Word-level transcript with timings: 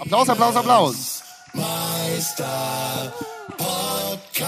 Applaus, 0.00 0.28
Applaus, 0.28 0.56
Applaus. 0.56 1.22
Meister 1.54 3.12
Podcast. 3.56 4.46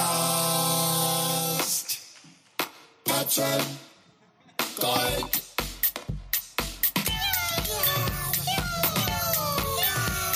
Batzen 3.04 3.78
Gold. 4.80 5.42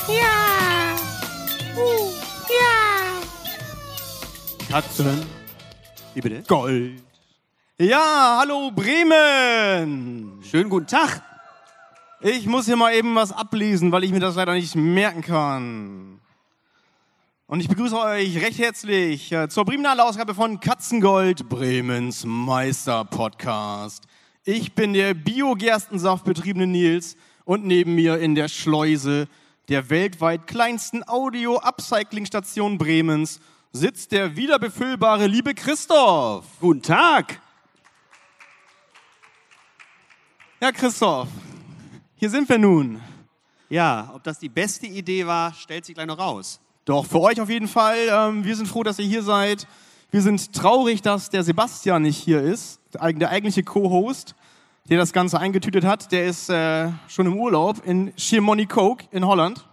Ja. 0.08 0.96
Uh, 1.76 2.10
ja. 2.50 3.22
Katzen. 4.68 5.26
Wie 6.14 6.20
bitte? 6.20 6.42
Gold. 6.48 7.02
Ja, 7.78 8.38
hallo 8.40 8.70
Bremen. 8.72 10.40
Schönen 10.42 10.68
guten 10.70 10.86
Tag. 10.88 11.33
Ich 12.26 12.46
muss 12.46 12.64
hier 12.64 12.76
mal 12.76 12.94
eben 12.94 13.14
was 13.14 13.32
ablesen, 13.32 13.92
weil 13.92 14.02
ich 14.02 14.10
mir 14.10 14.18
das 14.18 14.36
leider 14.36 14.54
nicht 14.54 14.74
merken 14.74 15.20
kann. 15.20 16.20
Und 17.46 17.60
ich 17.60 17.68
begrüße 17.68 17.98
euch 17.98 18.40
recht 18.40 18.58
herzlich 18.58 19.30
äh, 19.30 19.46
zur 19.50 19.66
Bremener 19.66 20.02
Ausgabe 20.02 20.34
von 20.34 20.58
Katzengold, 20.58 21.50
Bremens 21.50 22.24
Meister-Podcast. 22.24 24.04
Ich 24.42 24.74
bin 24.74 24.94
der 24.94 25.12
Bio-Gerstensaft 25.12 26.24
betriebene 26.24 26.66
Nils 26.66 27.18
und 27.44 27.66
neben 27.66 27.94
mir 27.94 28.16
in 28.16 28.34
der 28.34 28.48
Schleuse 28.48 29.28
der 29.68 29.90
weltweit 29.90 30.46
kleinsten 30.46 31.06
Audio-Upcycling-Station 31.06 32.78
Bremens 32.78 33.38
sitzt 33.70 34.12
der 34.12 34.34
wiederbefüllbare 34.34 35.26
liebe 35.26 35.52
Christoph. 35.52 36.46
Guten 36.58 36.80
Tag. 36.80 37.38
Ja, 40.62 40.72
Christoph, 40.72 41.28
hier 42.24 42.30
sind 42.30 42.48
wir 42.48 42.56
nun. 42.56 43.02
Ja, 43.68 44.10
ob 44.14 44.22
das 44.24 44.38
die 44.38 44.48
beste 44.48 44.86
Idee 44.86 45.26
war, 45.26 45.52
stellt 45.52 45.84
sich 45.84 45.94
gleich 45.94 46.06
noch 46.06 46.16
raus. 46.18 46.58
Doch, 46.86 47.04
für 47.04 47.20
euch 47.20 47.38
auf 47.38 47.50
jeden 47.50 47.68
Fall. 47.68 47.98
Ähm, 48.10 48.44
wir 48.46 48.56
sind 48.56 48.64
froh, 48.66 48.82
dass 48.82 48.98
ihr 48.98 49.04
hier 49.04 49.22
seid. 49.22 49.66
Wir 50.10 50.22
sind 50.22 50.54
traurig, 50.54 51.02
dass 51.02 51.28
der 51.28 51.42
Sebastian 51.42 52.00
nicht 52.00 52.16
hier 52.16 52.40
ist, 52.40 52.80
der 52.94 53.02
eig- 53.02 53.18
der 53.18 53.28
eigentliche 53.28 53.62
Co-Host, 53.62 54.34
der 54.88 54.96
das 54.96 55.12
Ganze 55.12 55.38
eingetütet 55.38 55.84
hat. 55.84 56.12
Der 56.12 56.24
ist 56.24 56.48
äh, 56.48 56.92
schon 57.08 57.26
im 57.26 57.36
Urlaub 57.36 57.84
in 57.84 58.14
Schiermonnikoog 58.16 59.02
in 59.10 59.26
Holland 59.26 59.68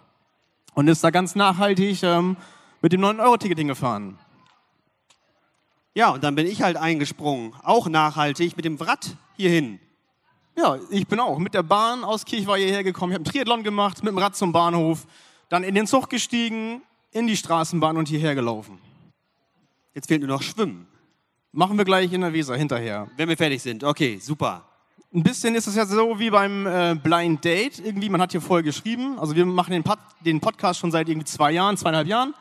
und 0.73 0.89
ist 0.89 1.05
da 1.05 1.09
ganz 1.09 1.35
nachhaltig 1.35 2.03
ähm, 2.03 2.35
mit 2.81 2.91
dem 2.91 2.99
9-Euro-Ticket 2.99 3.59
hingefahren. 3.59 4.17
Ja, 5.94 6.09
und 6.09 6.22
dann 6.25 6.35
bin 6.35 6.47
ich 6.47 6.61
halt 6.63 6.75
eingesprungen, 6.75 7.53
auch 7.63 7.88
nachhaltig 7.88 8.57
mit 8.57 8.66
dem 8.66 8.77
Wratt 8.81 9.16
hierhin. 9.38 9.79
Ja, 10.57 10.77
ich 10.89 11.07
bin 11.07 11.19
auch 11.19 11.38
mit 11.38 11.53
der 11.53 11.63
Bahn 11.63 12.03
aus 12.03 12.25
Kirchweih 12.25 12.59
hierher 12.59 12.83
gekommen. 12.83 13.11
Ich 13.11 13.16
habe 13.16 13.25
einen 13.25 13.33
Triathlon 13.33 13.63
gemacht, 13.63 14.03
mit 14.03 14.11
dem 14.11 14.17
Rad 14.17 14.35
zum 14.35 14.52
Bahnhof, 14.52 15.07
dann 15.49 15.63
in 15.63 15.75
den 15.75 15.88
Zug 15.88 16.09
gestiegen, 16.09 16.81
in 17.11 17.27
die 17.27 17.38
Straßenbahn 17.38 17.97
und 17.97 18.07
hierher 18.07 18.35
gelaufen. 18.35 18.79
Jetzt 19.94 20.07
fehlt 20.07 20.22
nur 20.22 20.29
noch 20.29 20.41
Schwimmen, 20.41 20.88
Machen 21.53 21.77
wir 21.77 21.83
gleich 21.83 22.13
in 22.13 22.22
der 22.22 22.31
Weser 22.31 22.55
hinterher. 22.55 23.09
wenn 23.17 23.27
wir 23.27 23.35
fertig 23.35 23.61
sind. 23.61 23.83
Okay, 23.83 24.19
super. 24.22 24.63
Ein 25.13 25.23
bisschen 25.23 25.53
ist 25.55 25.67
es 25.67 25.75
ja 25.75 25.85
so 25.85 26.17
wie 26.17 26.29
beim 26.29 26.66
äh, 26.66 26.95
Blind 26.95 27.44
Date. 27.44 27.79
Irgendwie, 27.79 28.07
man 28.07 28.22
hat 28.22 28.31
hier 28.31 28.39
vorher 28.39 28.63
geschrieben. 28.63 29.19
Also 29.19 29.35
wir 29.35 29.45
machen 29.45 29.72
den, 29.72 29.83
Pod 29.83 29.99
den 30.22 30.39
Podcast 30.39 30.79
schon 30.79 30.91
seit 30.91 31.09
irgendwie 31.09 31.25
zwei 31.25 31.52
Jahren, 31.52 31.75
zweieinhalb 31.75 32.07
Jahren 32.07 32.33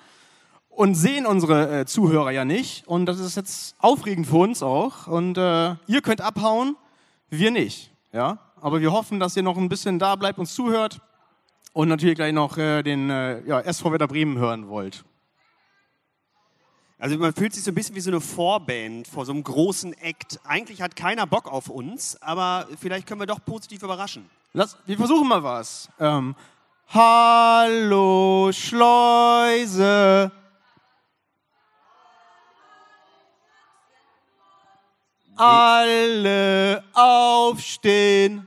und 0.69 0.94
sehen 0.94 1.27
unsere 1.27 1.81
äh, 1.81 1.86
Zuhörer 1.86 2.31
ja 2.31 2.44
nicht. 2.44 2.86
Und 2.86 3.06
das 3.06 3.19
ist 3.19 3.34
jetzt 3.34 3.75
aufregend 3.81 4.28
für 4.28 4.36
uns 4.36 4.62
auch. 4.62 5.08
Und 5.08 5.36
äh, 5.36 5.75
ihr 5.88 6.03
könnt 6.03 6.20
abhauen, 6.20 6.77
wir 7.28 7.50
nicht. 7.50 7.89
Ja? 8.12 8.39
Aber 8.61 8.80
wir 8.80 8.92
hoffen, 8.92 9.20
dass 9.20 9.36
ihr 9.36 9.42
noch 9.42 9.56
ein 9.56 9.69
bisschen 9.69 9.98
da 9.98 10.16
bleibt, 10.16 10.39
uns 10.39 10.55
zuhört 10.55 11.00
und 11.72 11.89
natürlich 11.89 12.16
gleich 12.16 12.33
noch 12.33 12.58
äh, 12.58 12.83
den 12.83 13.11
äh, 13.11 13.47
ja, 13.47 13.61
SV 13.61 13.92
Werder 13.92 14.08
Bremen 14.08 14.39
hören 14.39 14.69
wollt. 14.69 15.05
Also 16.98 17.16
man 17.16 17.33
fühlt 17.33 17.55
sich 17.55 17.64
so 17.64 17.70
ein 17.70 17.75
bisschen 17.75 17.94
wie 17.94 18.00
so 18.00 18.11
eine 18.11 18.20
Vorband 18.20 19.08
vor 19.08 19.25
so 19.25 19.33
einem 19.33 19.42
großen 19.42 19.94
Act. 19.94 20.38
Eigentlich 20.44 20.82
hat 20.82 20.97
keiner 20.97 21.26
Bock 21.26 21.50
auf 21.50 21.71
uns, 21.71 22.21
aber 22.21 22.69
vielleicht 22.78 23.06
können 23.06 23.21
wir 23.21 23.26
doch 23.26 23.43
positiv 23.43 23.82
überraschen. 23.82 24.28
Lass, 24.53 24.77
wir 24.84 24.98
versuchen 24.98 25.27
mal 25.27 25.42
was. 25.42 25.88
Ähm, 25.98 26.34
Hallo 26.88 28.50
Schleuse. 28.53 30.31
Alle 35.41 36.84
aufstehen. 36.93 38.47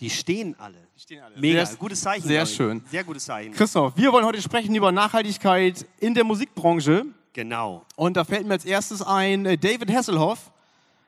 Die 0.00 0.10
stehen 0.10 0.56
alle. 0.58 0.78
stehen 0.96 1.22
alle. 1.22 1.38
Mega, 1.38 1.64
Sehr, 1.64 1.76
gutes 1.76 2.00
Zeichen. 2.00 2.26
sehr 2.26 2.46
schön. 2.46 2.82
Sehr 2.90 3.04
gutes 3.04 3.24
Zeichen. 3.24 3.52
Christoph, 3.52 3.96
wir 3.96 4.10
wollen 4.12 4.24
heute 4.24 4.40
sprechen 4.40 4.74
über 4.74 4.90
Nachhaltigkeit 4.90 5.86
in 6.00 6.14
der 6.14 6.24
Musikbranche. 6.24 7.04
Genau. 7.32 7.84
Und 7.96 8.16
da 8.16 8.24
fällt 8.24 8.46
mir 8.46 8.54
als 8.54 8.64
erstes 8.64 9.02
ein 9.02 9.46
äh, 9.46 9.56
David 9.56 9.92
Hasselhoff. 9.92 10.50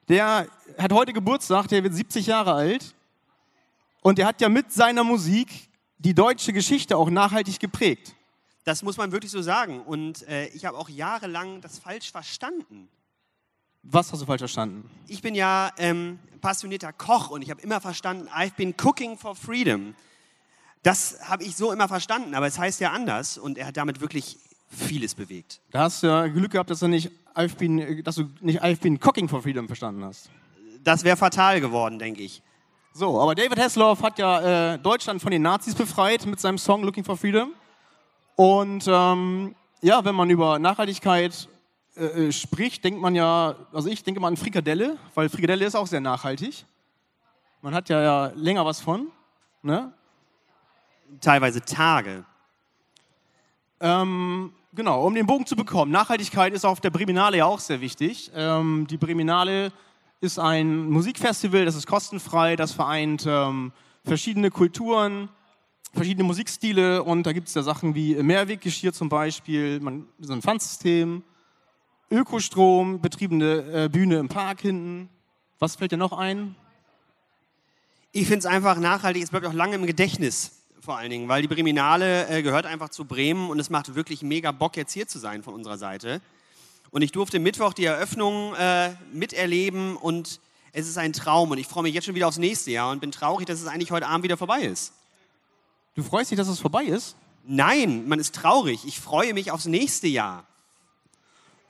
Der 0.08 0.46
hat 0.78 0.92
heute 0.92 1.12
Geburtstag, 1.12 1.68
der 1.68 1.82
wird 1.82 1.94
70 1.94 2.26
Jahre 2.26 2.52
alt. 2.52 2.94
Und 4.02 4.18
der 4.18 4.26
hat 4.26 4.40
ja 4.40 4.48
mit 4.48 4.72
seiner 4.72 5.04
Musik 5.04 5.70
die 5.98 6.14
deutsche 6.14 6.52
Geschichte 6.52 6.96
auch 6.96 7.10
nachhaltig 7.10 7.58
geprägt. 7.58 8.14
Das 8.64 8.82
muss 8.82 8.96
man 8.96 9.10
wirklich 9.10 9.32
so 9.32 9.42
sagen. 9.42 9.80
Und 9.80 10.26
äh, 10.28 10.46
ich 10.48 10.64
habe 10.66 10.76
auch 10.76 10.88
jahrelang 10.88 11.60
das 11.60 11.78
falsch 11.78 12.12
verstanden. 12.12 12.88
Was 13.82 14.12
hast 14.12 14.22
du 14.22 14.26
falsch 14.26 14.40
verstanden? 14.40 14.88
Ich 15.08 15.22
bin 15.22 15.34
ja 15.34 15.70
ähm, 15.76 16.18
passionierter 16.40 16.92
Koch 16.92 17.30
und 17.30 17.42
ich 17.42 17.50
habe 17.50 17.60
immer 17.62 17.80
verstanden, 17.80 18.28
I've 18.28 18.54
been 18.56 18.74
cooking 18.82 19.18
for 19.18 19.34
freedom. 19.34 19.94
Das 20.82 21.18
habe 21.28 21.44
ich 21.44 21.56
so 21.56 21.72
immer 21.72 21.88
verstanden, 21.88 22.34
aber 22.34 22.46
es 22.46 22.58
heißt 22.58 22.80
ja 22.80 22.92
anders 22.92 23.38
und 23.38 23.58
er 23.58 23.66
hat 23.66 23.76
damit 23.76 24.00
wirklich 24.00 24.38
vieles 24.68 25.14
bewegt. 25.14 25.60
Da 25.70 25.82
hast 25.82 26.02
du 26.02 26.08
ja 26.08 26.26
Glück 26.28 26.52
gehabt, 26.52 26.70
dass 26.70 26.80
du 26.80 26.88
nicht 26.88 27.10
I've 27.34 27.56
been, 27.56 28.02
dass 28.04 28.16
du 28.16 28.30
nicht 28.40 28.62
I've 28.62 28.80
been 28.80 28.98
cooking 29.00 29.28
for 29.28 29.42
freedom 29.42 29.66
verstanden 29.66 30.04
hast. 30.04 30.30
Das 30.82 31.04
wäre 31.04 31.16
fatal 31.16 31.60
geworden, 31.60 31.98
denke 31.98 32.22
ich. 32.22 32.42
So, 32.94 33.20
aber 33.20 33.34
David 33.34 33.58
Hasselhoff 33.58 34.02
hat 34.02 34.18
ja 34.18 34.74
äh, 34.74 34.78
Deutschland 34.78 35.22
von 35.22 35.30
den 35.30 35.42
Nazis 35.42 35.74
befreit 35.74 36.26
mit 36.26 36.40
seinem 36.40 36.58
Song 36.58 36.82
Looking 36.82 37.04
for 37.04 37.16
Freedom. 37.16 37.52
Und 38.36 38.84
ähm, 38.86 39.54
ja, 39.80 40.04
wenn 40.04 40.14
man 40.14 40.28
über 40.28 40.58
Nachhaltigkeit 40.58 41.48
äh, 41.94 42.28
äh, 42.28 42.32
spricht, 42.32 42.84
denkt 42.84 43.00
man 43.00 43.14
ja, 43.14 43.54
also 43.72 43.88
ich 43.88 44.02
denke 44.02 44.18
mal 44.18 44.28
an 44.28 44.36
Frikadelle, 44.38 44.96
weil 45.14 45.28
Frikadelle 45.28 45.66
ist 45.66 45.74
auch 45.74 45.86
sehr 45.86 46.00
nachhaltig. 46.00 46.64
Man 47.60 47.74
hat 47.74 47.90
ja, 47.90 48.02
ja 48.02 48.32
länger 48.34 48.64
was 48.64 48.80
von. 48.80 49.08
Ne? 49.62 49.92
Teilweise 51.20 51.60
Tage. 51.60 52.24
Ähm, 53.78 54.54
genau, 54.72 55.06
um 55.06 55.14
den 55.14 55.26
Bogen 55.26 55.44
zu 55.44 55.54
bekommen. 55.54 55.92
Nachhaltigkeit 55.92 56.54
ist 56.54 56.64
auf 56.64 56.80
der 56.80 56.90
Breminale 56.90 57.36
ja 57.36 57.44
auch 57.44 57.60
sehr 57.60 57.82
wichtig. 57.82 58.30
Ähm, 58.34 58.86
die 58.88 58.96
Breminale 58.96 59.70
ist 60.22 60.38
ein 60.38 60.88
Musikfestival, 60.88 61.66
das 61.66 61.74
ist 61.74 61.86
kostenfrei, 61.86 62.56
das 62.56 62.72
vereint 62.72 63.26
ähm, 63.26 63.72
verschiedene 64.04 64.50
Kulturen, 64.50 65.28
verschiedene 65.92 66.24
Musikstile 66.24 67.02
und 67.02 67.24
da 67.24 67.32
gibt 67.32 67.48
es 67.48 67.54
ja 67.54 67.62
Sachen 67.62 67.94
wie 67.94 68.14
Mehrweggeschirr 68.14 68.94
zum 68.94 69.10
Beispiel, 69.10 69.78
man, 69.80 70.06
so 70.20 70.32
ein 70.32 70.40
Pfandsystem, 70.40 71.22
Ökostrom, 72.12 73.00
betriebene 73.00 73.84
äh, 73.84 73.88
Bühne 73.88 74.18
im 74.18 74.28
Park 74.28 74.60
hinten. 74.60 75.08
Was 75.58 75.76
fällt 75.76 75.92
dir 75.92 75.96
noch 75.96 76.12
ein? 76.12 76.54
Ich 78.12 78.26
finde 78.26 78.40
es 78.40 78.46
einfach 78.46 78.76
nachhaltig, 78.76 79.22
es 79.22 79.30
bleibt 79.30 79.46
auch 79.46 79.54
lange 79.54 79.74
im 79.76 79.86
Gedächtnis 79.86 80.62
vor 80.82 80.96
allen 80.96 81.10
Dingen, 81.10 81.28
weil 81.28 81.42
die 81.42 81.48
Breminale 81.48 82.26
äh, 82.26 82.42
gehört 82.42 82.66
einfach 82.66 82.88
zu 82.88 83.04
Bremen 83.04 83.50
und 83.50 83.60
es 83.60 83.70
macht 83.70 83.94
wirklich 83.94 84.22
mega 84.22 84.50
Bock, 84.50 84.76
jetzt 84.76 84.92
hier 84.92 85.06
zu 85.06 85.20
sein 85.20 85.44
von 85.44 85.54
unserer 85.54 85.78
Seite. 85.78 86.20
Und 86.90 87.02
ich 87.02 87.12
durfte 87.12 87.38
Mittwoch 87.38 87.72
die 87.72 87.84
Eröffnung 87.84 88.54
äh, 88.56 88.90
miterleben 89.12 89.96
und 89.96 90.40
es 90.72 90.88
ist 90.88 90.98
ein 90.98 91.12
Traum 91.12 91.52
und 91.52 91.58
ich 91.58 91.68
freue 91.68 91.84
mich 91.84 91.94
jetzt 91.94 92.06
schon 92.06 92.16
wieder 92.16 92.26
aufs 92.26 92.38
nächste 92.38 92.72
Jahr 92.72 92.90
und 92.90 93.00
bin 93.00 93.12
traurig, 93.12 93.46
dass 93.46 93.60
es 93.60 93.68
eigentlich 93.68 93.92
heute 93.92 94.08
Abend 94.08 94.24
wieder 94.24 94.36
vorbei 94.36 94.62
ist. 94.62 94.92
Du 95.94 96.02
freust 96.02 96.32
dich, 96.32 96.36
dass 96.36 96.48
es 96.48 96.58
vorbei 96.58 96.84
ist? 96.84 97.14
Nein, 97.44 98.08
man 98.08 98.18
ist 98.18 98.34
traurig. 98.34 98.84
Ich 98.84 98.98
freue 98.98 99.34
mich 99.34 99.52
aufs 99.52 99.66
nächste 99.66 100.08
Jahr. 100.08 100.46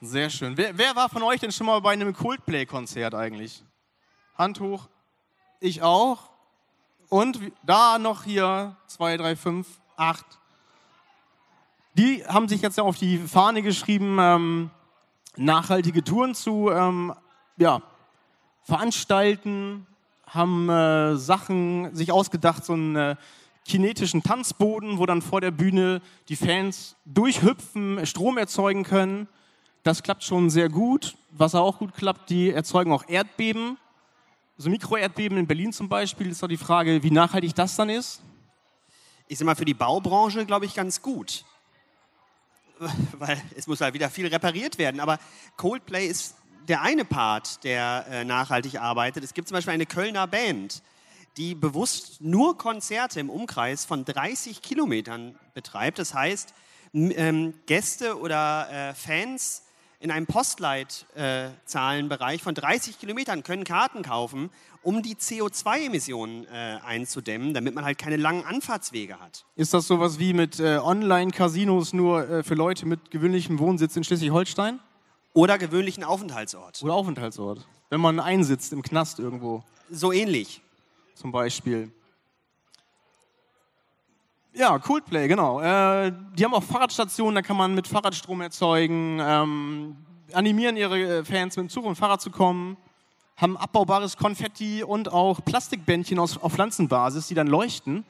Sehr 0.05 0.29
schön. 0.29 0.57
Wer, 0.57 0.77
wer 0.77 0.97
war 0.97 1.07
von 1.07 1.23
euch 1.23 1.39
denn 1.39 1.53
schon 1.53 1.65
mal 1.65 1.79
bei 1.79 1.93
einem 1.93 2.11
Coldplay-Konzert 2.11 3.15
eigentlich? 3.15 3.63
Hand 4.35 4.59
hoch. 4.59 4.89
Ich 5.61 5.81
auch. 5.81 6.29
Und 7.07 7.39
da 7.65 7.97
noch 7.97 8.25
hier 8.25 8.75
zwei, 8.85 9.15
drei, 9.15 9.37
fünf, 9.37 9.65
acht. 9.95 10.25
Die 11.93 12.21
haben 12.25 12.49
sich 12.49 12.61
jetzt 12.61 12.81
auf 12.81 12.97
die 12.97 13.17
Fahne 13.17 13.61
geschrieben, 13.61 14.17
ähm, 14.19 14.71
nachhaltige 15.37 16.03
Touren 16.03 16.35
zu 16.35 16.69
ähm, 16.69 17.13
ja, 17.55 17.81
veranstalten, 18.63 19.87
haben 20.27 20.67
äh, 20.67 21.15
Sachen 21.15 21.95
sich 21.95 22.11
ausgedacht, 22.11 22.65
so 22.65 22.73
einen 22.73 22.97
äh, 22.97 23.15
kinetischen 23.63 24.21
Tanzboden, 24.21 24.97
wo 24.97 25.05
dann 25.05 25.21
vor 25.21 25.39
der 25.39 25.51
Bühne 25.51 26.01
die 26.27 26.35
Fans 26.35 26.97
durchhüpfen, 27.05 28.05
Strom 28.05 28.37
erzeugen 28.37 28.83
können. 28.83 29.29
Das 29.83 30.01
klappt 30.01 30.23
schon 30.23 30.49
sehr 30.49 30.69
gut. 30.69 31.17
Was 31.31 31.55
auch 31.55 31.79
gut 31.79 31.93
klappt, 31.93 32.29
die 32.29 32.51
erzeugen 32.51 32.93
auch 32.93 33.03
Erdbeben. 33.07 33.77
So 34.57 34.69
Mikroerdbeben 34.69 35.37
in 35.37 35.45
Berlin 35.45 35.73
zum 35.73 35.89
Beispiel 35.89 36.29
ist 36.29 36.41
doch 36.41 36.47
die 36.47 36.57
Frage, 36.57 37.03
wie 37.03 37.11
nachhaltig 37.11 37.53
das 37.53 37.75
dann 37.75 37.89
ist. 37.89 38.21
ich 39.27 39.37
sag 39.37 39.45
mal, 39.45 39.55
für 39.55 39.65
die 39.65 39.73
Baubranche, 39.73 40.45
glaube 40.45 40.65
ich, 40.65 40.73
ganz 40.73 41.01
gut. 41.01 41.43
Weil 43.17 43.41
es 43.55 43.67
muss 43.67 43.81
halt 43.81 43.93
wieder 43.93 44.09
viel 44.09 44.27
repariert 44.27 44.77
werden. 44.77 45.01
Aber 45.01 45.19
Coldplay 45.57 46.07
ist 46.07 46.35
der 46.67 46.81
eine 46.81 47.03
Part, 47.03 47.63
der 47.65 48.05
äh, 48.09 48.23
nachhaltig 48.23 48.79
arbeitet. 48.79 49.23
Es 49.23 49.33
gibt 49.33 49.49
zum 49.49 49.55
Beispiel 49.55 49.73
eine 49.73 49.85
Kölner 49.85 50.27
Band, 50.27 50.81
die 51.35 51.55
bewusst 51.55 52.21
nur 52.21 52.57
Konzerte 52.57 53.19
im 53.19 53.29
Umkreis 53.29 53.83
von 53.83 54.05
30 54.05 54.61
Kilometern 54.61 55.37
betreibt. 55.53 55.99
Das 55.99 56.13
heißt, 56.13 56.53
ähm, 56.93 57.53
Gäste 57.65 58.17
oder 58.17 58.69
äh, 58.71 58.93
Fans 58.93 59.63
in 60.03 60.11
einem 60.11 60.27
Postleitzahlenbereich 60.27 62.43
von 62.43 62.53
30 62.53 62.99
Kilometern 62.99 63.41
können 63.41 63.63
Karten 63.63 64.03
kaufen, 64.03 64.51
um 64.81 65.01
die 65.01 65.15
CO2-Emissionen 65.15 66.45
äh, 66.45 66.79
einzudämmen, 66.85 67.53
damit 67.53 67.73
man 67.73 67.85
halt 67.85 67.97
keine 67.97 68.17
langen 68.17 68.43
Anfahrtswege 68.43 69.21
hat. 69.21 69.45
Ist 69.55 69.73
das 69.73 69.87
sowas 69.87 70.19
wie 70.19 70.33
mit 70.33 70.59
äh, 70.59 70.77
Online-Casinos 70.77 71.93
nur 71.93 72.29
äh, 72.29 72.43
für 72.43 72.55
Leute 72.55 72.85
mit 72.85 73.11
gewöhnlichem 73.11 73.59
Wohnsitz 73.59 73.95
in 73.95 74.03
Schleswig-Holstein? 74.03 74.81
Oder 75.31 75.57
gewöhnlichen 75.57 76.03
Aufenthaltsort. 76.03 76.83
Oder 76.83 76.95
Aufenthaltsort? 76.95 77.65
Wenn 77.89 78.01
man 78.01 78.19
einsitzt 78.19 78.73
im 78.73 78.81
Knast 78.81 79.19
irgendwo 79.19 79.63
So 79.89 80.11
ähnlich. 80.11 80.61
zum 81.15 81.31
Beispiel. 81.31 81.93
Ja, 84.55 84.77
Coldplay, 84.77 85.27
genau. 85.27 85.61
Äh, 85.61 86.11
die 86.37 86.45
haben 86.45 86.53
auch 86.53 86.61
Fahrradstationen, 86.61 87.33
da 87.33 87.41
kann 87.41 87.57
man 87.57 87.73
mit 87.73 87.87
Fahrradstrom 87.87 88.39
erzeugen, 88.41 89.19
ähm, 89.19 89.95
animieren 90.31 90.77
ihre 90.77 90.99
äh, 90.99 91.25
Fans 91.25 91.57
mit 91.57 91.65
dem 91.65 91.69
Zug 91.69 91.85
und 91.85 91.95
Fahrrad 91.95 92.21
zu 92.21 92.29
kommen, 92.29 92.77
haben 93.35 93.57
abbaubares 93.57 94.15
Konfetti 94.15 94.83
und 94.83 95.11
auch 95.11 95.43
Plastikbändchen 95.43 96.19
aus, 96.19 96.37
auf 96.37 96.53
Pflanzenbasis, 96.53 97.27
die 97.27 97.33
dann 97.33 97.47
leuchten 97.47 98.05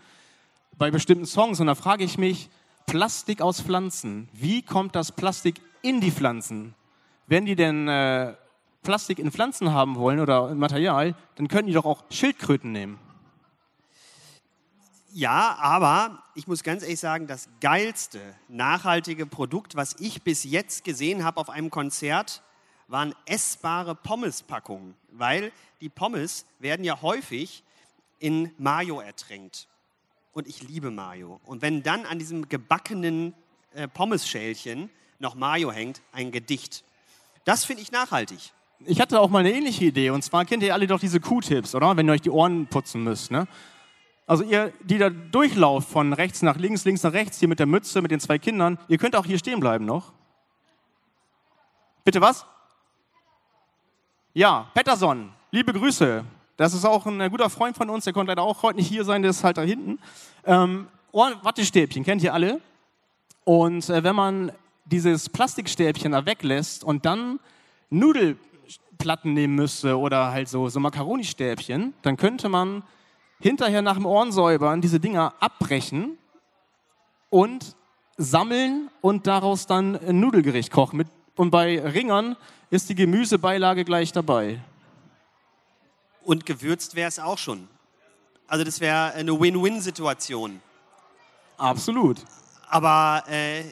bei 0.78 0.92
bestimmten 0.92 1.26
Songs. 1.26 1.62
Und 1.62 1.68
da 1.68 1.76
frage 1.76 2.04
ich 2.04 2.18
mich, 2.18 2.50
Plastik 2.88 3.42
aus 3.42 3.62
Pflanzen, 3.62 4.28
wie 4.34 4.64
kommt 4.64 4.98
das 4.98 5.14
Plastik 5.14 5.62
in 5.82 6.02
die 6.02 6.12
Pflanzen? 6.12 6.76
Wenn 7.26 7.46
die 7.46 7.56
denn 7.56 7.88
äh, 7.88 8.34
Plastik 8.82 9.18
in 9.18 9.32
Pflanzen 9.32 9.72
haben 9.72 9.96
wollen 9.96 10.20
oder 10.20 10.54
Material, 10.54 11.16
dann 11.36 11.48
könnten 11.48 11.68
die 11.68 11.74
doch 11.74 11.86
auch 11.86 12.04
Schildkröten 12.10 12.74
nehmen. 12.74 13.00
Ja, 15.16 15.58
aber 15.60 16.24
ich 16.34 16.48
muss 16.48 16.64
ganz 16.64 16.82
ehrlich 16.82 17.00
sagen, 17.00 17.28
das 17.28 17.48
geilste 17.62 18.20
nachhaltige 18.48 19.28
Produkt, 19.28 19.76
was 19.76 19.96
ich 20.00 20.24
bis 20.24 20.44
jetzt 20.44 20.84
gesehen 20.84 21.24
habe 21.24 21.40
auf 21.40 21.52
einem 21.52 21.70
Konzert, 21.70 22.42
waren 22.88 23.14
essbare 23.28 23.94
Pommespackungen, 23.94 24.96
weil 25.12 25.52
die 25.82 25.90
Pommes 25.90 26.48
werden 26.58 26.84
ja 26.84 27.04
häufig 27.04 27.64
in 28.18 28.50
Mayo 28.58 29.02
ertränkt. 29.02 29.68
Und 30.34 30.48
ich 30.48 30.64
liebe 30.64 30.90
Mayo. 30.90 31.40
Und 31.46 31.62
wenn 31.62 31.84
dann 31.84 32.08
an 32.08 32.18
diesem 32.18 32.50
gebackenen 32.50 33.36
äh, 33.76 33.88
Pommesschälchen 33.88 34.90
noch 35.20 35.36
Mayo 35.36 35.72
hängt, 35.72 36.02
ein 36.12 36.32
Gedicht. 36.32 36.84
Das 37.46 37.66
finde 37.66 37.84
ich 37.84 37.92
nachhaltig. 37.92 38.52
Ich 38.80 39.00
hatte 39.00 39.20
auch 39.20 39.30
mal 39.30 39.40
eine 39.40 39.54
ähnliche 39.54 39.86
Idee. 39.86 40.10
Und 40.10 40.24
zwar 40.24 40.44
kennt 40.46 40.64
ihr 40.64 40.74
alle 40.74 40.88
doch 40.88 41.00
diese 41.00 41.20
Q-Tips, 41.20 41.76
oder? 41.76 41.96
Wenn 41.96 42.10
ihr 42.10 42.14
euch 42.14 42.22
die 42.22 42.32
Ohren 42.32 42.66
putzen 42.66 43.04
müsst. 43.04 43.30
Ne? 43.30 43.48
Also 44.26 44.44
ihr, 44.44 44.72
die 44.82 44.98
da 44.98 45.10
durchlauft 45.10 45.90
von 45.90 46.14
rechts 46.14 46.42
nach 46.42 46.58
links, 46.58 46.86
links 46.86 47.04
nach 47.04 47.14
rechts, 47.14 47.40
hier 47.40 47.48
mit 47.48 47.60
der 47.60 47.66
Mütze, 47.66 48.02
mit 48.02 48.12
den 48.12 48.20
zwei 48.20 48.40
Kindern, 48.40 48.80
ihr 48.88 48.98
könnt 48.98 49.16
auch 49.16 49.26
hier 49.26 49.38
stehen 49.38 49.60
bleiben 49.60 49.86
noch. 49.86 50.14
Bitte 52.06 52.22
was? 52.22 52.46
Ja, 54.34 54.72
Petterson, 54.74 55.32
liebe 55.52 55.74
Grüße. 55.74 56.24
Das 56.58 56.74
ist 56.74 56.86
auch 56.86 57.06
ein 57.06 57.20
äh, 57.20 57.30
guter 57.30 57.50
Freund 57.50 57.76
von 57.76 57.90
uns, 57.90 58.04
der 58.06 58.14
konnte 58.14 58.32
leider 58.32 58.44
auch 58.44 58.64
heute 58.64 58.78
nicht 58.78 58.88
hier 58.88 59.04
sein, 59.04 59.22
der 59.22 59.32
ist 59.32 59.44
halt 59.44 59.58
da 59.58 59.62
hinten. 59.62 60.00
Ähm, 60.46 60.88
Ohren 61.12 61.36
Wattestäbchen, 61.44 62.04
kennt 62.04 62.24
ihr 62.24 62.34
alle? 62.34 62.62
Und 63.44 63.90
äh, 63.90 64.04
wenn 64.04 64.16
man 64.16 64.52
dieses 64.86 65.30
Plastikstäbchen 65.30 66.12
da 66.12 66.26
weglässt 66.26 66.84
und 66.84 67.06
dann 67.06 67.40
Nudelplatten 67.90 69.34
nehmen 69.34 69.56
müsste 69.56 69.98
oder 69.98 70.32
halt 70.32 70.50
so, 70.50 70.70
so 70.70 70.80
Macaroni-Stäbchen, 70.80 71.94
dann 72.02 72.18
könnte 72.18 72.50
man 72.50 72.84
hinterher 73.44 73.82
nach 73.82 73.96
dem 73.96 74.06
Ohrensäubern 74.06 74.80
diese 74.80 75.02
Dinger 75.02 75.34
abbrechen 75.42 76.18
und 77.30 77.76
sammeln 78.16 78.90
und 79.02 79.28
daraus 79.28 79.68
dann 79.68 80.00
ein 80.00 80.22
Nudelgericht 80.22 80.72
kochen. 80.72 80.98
Mit, 80.98 81.10
und 81.36 81.52
bei 81.52 81.78
Ringern 81.82 82.38
ist 82.70 82.88
die 82.88 82.96
Gemüsebeilage 82.96 83.84
gleich 83.84 84.14
dabei. 84.14 84.62
Und 86.24 86.46
gewürzt 86.46 86.96
wäre 86.96 87.10
es 87.10 87.20
auch 87.20 87.38
schon. 87.38 87.68
Also 88.48 88.64
das 88.64 88.80
wäre 88.80 89.12
eine 89.12 89.38
Win-Win-Situation. 89.38 90.62
Absolut. 91.58 92.20
Aber 92.70 93.26
äh, 93.28 93.64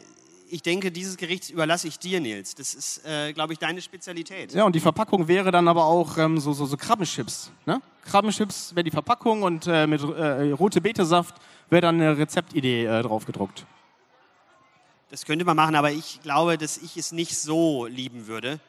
ich 0.52 0.62
denke, 0.62 0.92
dieses 0.92 1.18
Gericht 1.18 1.50
überlasse 1.50 1.88
ich 1.88 1.98
dir, 1.98 2.20
Nils. 2.20 2.56
Das 2.56 2.74
ist, 2.74 3.06
äh, 3.06 3.32
glaube 3.34 3.54
ich, 3.54 3.60
deine 3.60 3.82
Spezialität. 3.82 4.54
Ja, 4.54 4.66
und 4.66 4.76
die 4.76 4.80
Verpackung 4.80 5.28
wäre 5.28 5.50
dann 5.52 5.68
aber 5.68 5.86
auch 5.86 6.18
ähm, 6.18 6.38
so, 6.40 6.52
so, 6.52 6.66
so 6.66 6.76
Krabbenchips. 6.76 7.52
Ne? 7.66 7.82
Krabbenchips 8.06 8.76
wäre 8.76 8.84
die 8.84 8.92
Verpackung 8.92 9.44
und 9.44 9.66
äh, 9.68 9.88
mit 9.88 10.02
äh, 10.02 10.52
rote 10.52 10.82
Betesaft 10.82 11.36
wäre 11.70 11.82
dann 11.82 11.96
eine 11.96 12.18
Rezeptidee 12.18 12.86
äh, 12.86 13.02
drauf 13.02 13.26
gedruckt. 13.26 13.66
Das 15.10 15.26
könnte 15.26 15.46
man 15.46 15.56
machen, 15.56 15.76
aber 15.76 15.92
ich 15.92 16.22
glaube, 16.22 16.58
dass 16.58 16.78
ich 16.78 16.98
es 16.98 17.12
nicht 17.12 17.38
so 17.38 17.86
lieben 17.86 18.28
würde. 18.28 18.60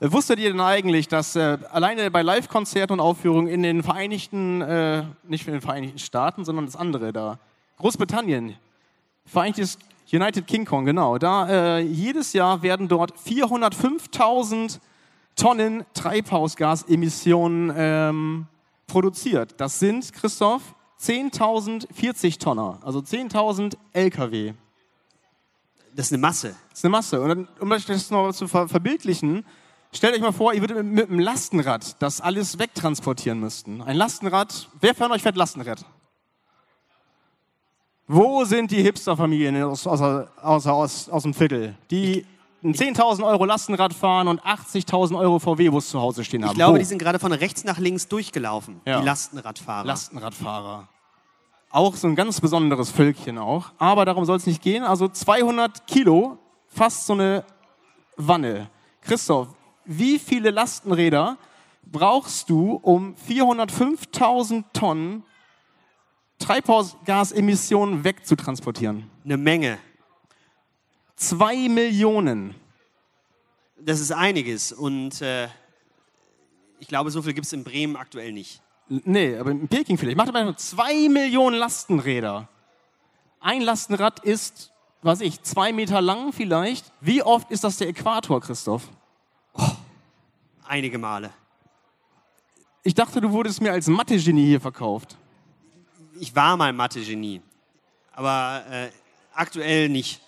Äh, 0.00 0.12
Wusstet 0.12 0.38
ihr 0.38 0.50
denn 0.50 0.60
eigentlich, 0.60 1.08
dass 1.08 1.34
äh, 1.34 1.58
alleine 1.70 2.10
bei 2.12 2.22
Live-Konzerten 2.22 2.94
und 2.94 3.00
Aufführungen 3.00 3.48
in 3.48 3.64
den 3.64 3.82
Vereinigten, 3.82 4.60
äh, 4.60 5.04
nicht 5.24 5.46
in 5.48 5.54
den 5.54 5.62
Vereinigten 5.62 5.98
Staaten, 5.98 6.44
sondern 6.44 6.66
das 6.66 6.76
andere 6.76 7.12
da, 7.12 7.40
Großbritannien, 7.78 8.56
Vereinigtes 9.26 9.78
United 10.12 10.46
Kingdom, 10.46 10.86
genau, 10.86 11.18
da 11.18 11.48
äh, 11.48 11.80
jedes 11.80 12.32
Jahr 12.32 12.62
werden 12.62 12.88
dort 12.88 13.12
405.000 13.18 14.78
Tonnen 15.36 15.84
Treibhausgasemissionen 15.94 17.72
ähm, 17.76 18.46
produziert. 18.86 19.54
Das 19.60 19.78
sind, 19.78 20.12
Christoph, 20.12 20.74
10.000 21.00 21.86
40 21.92 22.38
Tonner, 22.38 22.80
also 22.82 23.00
10.000 23.00 23.74
LKW. 23.92 24.54
Das 25.94 26.06
ist 26.06 26.12
eine 26.12 26.20
Masse. 26.20 26.56
Das 26.70 26.78
ist 26.78 26.84
eine 26.84 26.92
Masse. 26.92 27.20
Und 27.20 27.28
dann, 27.28 27.48
um 27.60 27.70
euch 27.70 27.84
das 27.84 28.10
noch 28.10 28.32
zu 28.32 28.48
ver 28.48 28.68
verbildlichen, 28.68 29.44
stellt 29.92 30.14
euch 30.14 30.20
mal 30.20 30.32
vor, 30.32 30.54
ihr 30.54 30.60
würdet 30.60 30.76
mit, 30.78 30.86
mit 30.86 31.10
einem 31.10 31.20
Lastenrad 31.20 32.00
das 32.02 32.20
alles 32.20 32.58
wegtransportieren 32.58 33.40
müssten. 33.40 33.82
Ein 33.82 33.96
Lastenrad, 33.96 34.68
wer 34.80 34.94
von 34.94 35.12
euch 35.12 35.22
fährt 35.22 35.36
Lastenrad? 35.36 35.84
Wo 38.10 38.44
sind 38.44 38.70
die 38.70 38.82
Hipsterfamilien 38.82 39.62
aus, 39.64 39.86
aus, 39.86 40.00
aus, 40.00 40.66
aus, 40.66 41.08
aus 41.10 41.22
dem 41.24 41.34
Viertel, 41.34 41.74
die 41.90 42.24
ein 42.64 42.74
10.000 42.74 43.22
Euro 43.24 43.44
Lastenrad 43.44 43.92
fahren 43.92 44.28
und 44.28 44.40
80.000 44.42 45.16
Euro 45.18 45.38
VW-Bus 45.38 45.90
zu 45.90 46.00
Hause 46.00 46.24
stehen 46.24 46.42
haben? 46.42 46.52
Ich 46.52 46.56
glaube, 46.56 46.74
Wo? 46.74 46.78
die 46.78 46.84
sind 46.86 46.98
gerade 46.98 47.18
von 47.18 47.32
rechts 47.32 47.64
nach 47.64 47.78
links 47.78 48.08
durchgelaufen, 48.08 48.80
Ja. 48.86 49.00
die 49.00 49.06
Lastenradfahrer. 49.06 49.84
Lastenradfahrer. 49.86 50.88
Auch 51.70 51.94
so 51.96 52.08
ein 52.08 52.16
ganz 52.16 52.40
besonderes 52.40 52.90
Völkchen 52.90 53.36
auch. 53.36 53.66
Aber 53.76 54.06
darum 54.06 54.24
soll 54.24 54.38
es 54.38 54.46
nicht 54.46 54.62
gehen. 54.62 54.84
Also 54.84 55.06
200 55.08 55.86
Kilo, 55.86 56.38
fast 56.66 57.06
so 57.06 57.12
eine 57.12 57.44
Wanne. 58.16 58.70
Christoph, 59.02 59.48
wie 59.84 60.18
viele 60.18 60.50
Lastenräder 60.50 61.36
brauchst 61.84 62.48
du, 62.48 62.80
um 62.82 63.14
405.000 63.28 64.64
Tonnen 64.72 65.24
Treibhausgasemissionen 66.38 68.04
wegzutransportieren? 68.04 69.10
eine 69.24 69.36
Menge. 69.36 69.78
Zwei 71.16 71.68
Millionen. 71.68 72.54
Das 73.78 74.00
ist 74.00 74.12
einiges. 74.12 74.72
Und 74.72 75.20
äh, 75.20 75.48
ich 76.78 76.88
glaube, 76.88 77.10
so 77.10 77.22
viel 77.22 77.34
gibt 77.34 77.46
es 77.46 77.52
in 77.52 77.64
Bremen 77.64 77.96
aktuell 77.96 78.32
nicht. 78.32 78.62
Nee, 78.88 79.36
aber 79.36 79.50
in 79.50 79.68
Peking 79.68 79.98
vielleicht. 79.98 80.16
Macht 80.16 80.28
aber 80.28 80.44
nur 80.44 80.56
zwei 80.56 81.08
Millionen 81.08 81.56
Lastenräder. 81.56 82.48
Ein 83.40 83.60
Lastenrad 83.60 84.20
ist, 84.20 84.72
was 85.02 85.20
ich, 85.20 85.42
zwei 85.42 85.72
Meter 85.72 86.00
lang 86.00 86.32
vielleicht. 86.32 86.90
Wie 87.00 87.22
oft 87.22 87.50
ist 87.50 87.64
das 87.64 87.76
der 87.76 87.88
Äquator, 87.88 88.40
Christoph? 88.40 88.88
Einige 90.66 90.98
Male. 90.98 91.30
Ich 92.82 92.94
dachte, 92.94 93.20
du 93.20 93.30
wurdest 93.30 93.60
mir 93.60 93.72
als 93.72 93.86
Mathe-Genie 93.88 94.46
hier 94.46 94.60
verkauft. 94.60 95.18
Ich 96.20 96.34
war 96.34 96.56
mal 96.56 96.72
Mathe-Genie. 96.72 97.40
Aber 98.12 98.62
äh, 98.70 98.88
aktuell 99.34 99.88
nicht. 99.88 100.20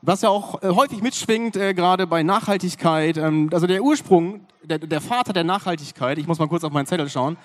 Was 0.00 0.22
ja 0.22 0.28
auch 0.28 0.62
äh, 0.62 0.68
häufig 0.68 1.02
mitschwingt, 1.02 1.56
äh, 1.56 1.74
gerade 1.74 2.06
bei 2.06 2.22
Nachhaltigkeit. 2.22 3.16
Ähm, 3.16 3.50
also 3.52 3.66
der 3.66 3.82
Ursprung, 3.82 4.46
der, 4.62 4.78
der 4.78 5.00
Vater 5.00 5.32
der 5.32 5.44
Nachhaltigkeit, 5.44 6.18
ich 6.18 6.26
muss 6.26 6.38
mal 6.38 6.48
kurz 6.48 6.64
auf 6.64 6.72
meinen 6.72 6.86
Zettel 6.86 7.08
schauen, 7.08 7.36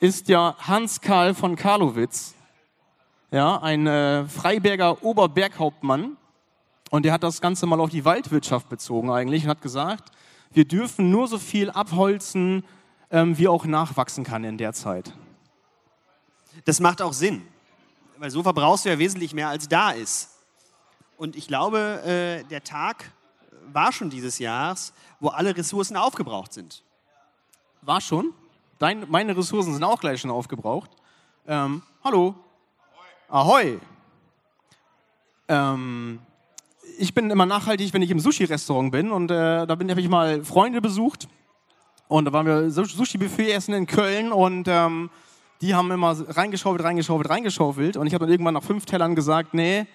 ist 0.00 0.28
ja 0.28 0.56
Hans 0.58 1.00
Karl 1.00 1.34
von 1.34 1.56
Karlowitz. 1.56 2.34
Ja, 3.30 3.60
ein 3.62 3.86
äh, 3.86 4.24
Freiberger 4.26 5.02
Oberberghauptmann. 5.02 6.16
Und 6.90 7.04
der 7.04 7.12
hat 7.12 7.22
das 7.22 7.40
Ganze 7.40 7.66
mal 7.66 7.80
auf 7.80 7.90
die 7.90 8.04
Waldwirtschaft 8.04 8.68
bezogen 8.68 9.10
eigentlich 9.10 9.44
und 9.44 9.50
hat 9.50 9.62
gesagt, 9.62 10.10
wir 10.52 10.66
dürfen 10.66 11.10
nur 11.10 11.26
so 11.26 11.38
viel 11.38 11.70
abholzen, 11.70 12.64
ähm, 13.10 13.38
wie 13.38 13.48
auch 13.48 13.64
nachwachsen 13.64 14.24
kann 14.24 14.44
in 14.44 14.58
der 14.58 14.72
Zeit. 14.72 15.12
Das 16.64 16.80
macht 16.80 17.02
auch 17.02 17.12
Sinn. 17.12 17.46
Weil 18.18 18.30
so 18.30 18.42
verbrauchst 18.42 18.84
du 18.84 18.88
ja 18.88 18.98
wesentlich 18.98 19.34
mehr, 19.34 19.48
als 19.48 19.68
da 19.68 19.90
ist. 19.90 20.30
Und 21.16 21.36
ich 21.36 21.46
glaube, 21.46 22.02
äh, 22.04 22.44
der 22.48 22.62
Tag 22.62 23.10
war 23.72 23.92
schon 23.92 24.10
dieses 24.10 24.38
Jahres, 24.38 24.92
wo 25.20 25.28
alle 25.28 25.56
Ressourcen 25.56 25.96
aufgebraucht 25.96 26.52
sind. 26.52 26.82
War 27.82 28.00
schon. 28.00 28.32
Dein, 28.78 29.08
meine 29.08 29.36
Ressourcen 29.36 29.72
sind 29.72 29.84
auch 29.84 30.00
gleich 30.00 30.20
schon 30.20 30.30
aufgebraucht. 30.30 30.90
Ähm, 31.46 31.82
hallo. 32.02 32.34
Ahoi. 33.28 33.78
Ähm, 35.48 36.20
ich 36.98 37.14
bin 37.14 37.30
immer 37.30 37.46
nachhaltig, 37.46 37.92
wenn 37.92 38.02
ich 38.02 38.10
im 38.10 38.20
Sushi-Restaurant 38.20 38.92
bin 38.92 39.10
und 39.10 39.30
äh, 39.30 39.66
da 39.66 39.68
habe 39.68 40.00
ich 40.00 40.08
mal 40.08 40.44
Freunde 40.44 40.80
besucht 40.80 41.28
und 42.08 42.24
da 42.24 42.32
waren 42.32 42.46
wir 42.46 42.70
Sushi-Buffet 42.70 43.52
essen 43.52 43.74
in 43.74 43.86
Köln 43.86 44.32
und 44.32 44.66
ähm, 44.68 45.10
die 45.62 45.74
haben 45.74 45.90
immer 45.90 46.10
reingeschaufelt, 46.36 46.84
reingeschaufelt, 46.84 47.30
reingeschaufelt 47.30 47.96
und 47.96 48.06
ich 48.06 48.14
habe 48.14 48.24
dann 48.26 48.32
irgendwann 48.32 48.54
nach 48.54 48.62
fünf 48.64 48.84
Tellern 48.84 49.14
gesagt, 49.14 49.54
nee, 49.54 49.86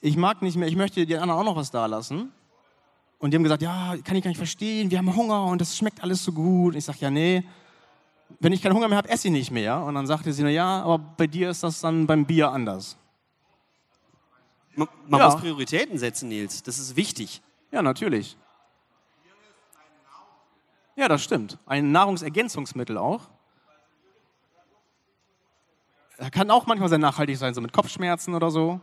ich 0.00 0.16
mag 0.16 0.40
nicht 0.40 0.56
mehr, 0.56 0.68
ich 0.68 0.76
möchte 0.76 1.04
den 1.04 1.18
anderen 1.18 1.40
auch 1.40 1.44
noch 1.44 1.56
was 1.56 1.70
da 1.70 1.86
lassen. 1.86 2.32
Und 3.18 3.30
die 3.30 3.36
haben 3.36 3.42
gesagt, 3.42 3.62
ja, 3.62 3.96
kann 4.04 4.16
ich 4.16 4.22
gar 4.22 4.28
nicht 4.28 4.38
verstehen, 4.38 4.90
wir 4.90 4.98
haben 4.98 5.14
Hunger 5.16 5.44
und 5.46 5.60
das 5.60 5.76
schmeckt 5.76 6.02
alles 6.02 6.22
so 6.22 6.32
gut. 6.32 6.74
Und 6.74 6.78
ich 6.78 6.84
sage, 6.84 6.98
ja, 7.00 7.10
nee, 7.10 7.42
wenn 8.38 8.52
ich 8.52 8.60
keinen 8.62 8.74
Hunger 8.74 8.86
mehr 8.88 8.98
habe, 8.98 9.08
esse 9.08 9.28
ich 9.28 9.32
nicht 9.32 9.50
mehr. 9.50 9.82
Und 9.82 9.94
dann 9.94 10.06
sagte 10.06 10.32
sie, 10.32 10.42
na 10.42 10.50
ja, 10.50 10.82
aber 10.82 10.98
bei 10.98 11.26
dir 11.26 11.50
ist 11.50 11.62
das 11.62 11.80
dann 11.80 12.06
beim 12.06 12.26
Bier 12.26 12.50
anders. 12.50 12.96
Man, 14.74 14.88
man 15.08 15.20
Ja. 15.20 15.26
muss 15.30 15.40
Prioritäten 15.40 15.98
setzen, 15.98 16.28
Nils. 16.28 16.62
Das 16.62 16.78
ist 16.78 16.96
wichtig. 16.96 17.40
Ja, 17.70 17.80
natürlich. 17.82 18.36
Ja, 20.96 21.08
das 21.08 21.22
stimmt. 21.24 21.58
Ein 21.66 21.92
Nahrungsergänzungsmittel 21.92 22.98
auch. 22.98 23.22
Er 26.16 26.30
kann 26.30 26.50
auch 26.50 26.66
manchmal 26.66 26.88
sehr 26.88 26.98
nachhaltig 26.98 27.36
sein, 27.36 27.54
so 27.54 27.60
mit 27.60 27.72
Kopfschmerzen 27.72 28.34
oder 28.34 28.50
so. 28.50 28.80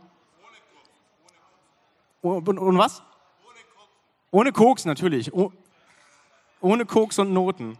Und, 2.20 2.48
und, 2.48 2.58
und 2.58 2.78
was? 2.78 3.02
Ohne 4.30 4.52
Koks, 4.52 4.84
natürlich. 4.84 5.32
Oh, 5.32 5.52
ohne 6.60 6.86
Koks 6.86 7.18
und 7.18 7.32
Noten. 7.32 7.78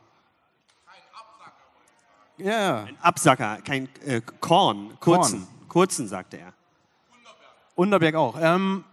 Ja, 2.38 2.84
Ein 2.84 2.98
Absacker, 3.00 3.58
kein 3.62 3.88
äh, 4.04 4.20
Korn, 4.40 4.98
kurzen. 4.98 5.46
Kurzen, 5.68 6.08
sagte 6.08 6.38
er. 6.38 6.52
Unterberg 7.74 8.14
auch. 8.16 8.36
Ähm, 8.40 8.84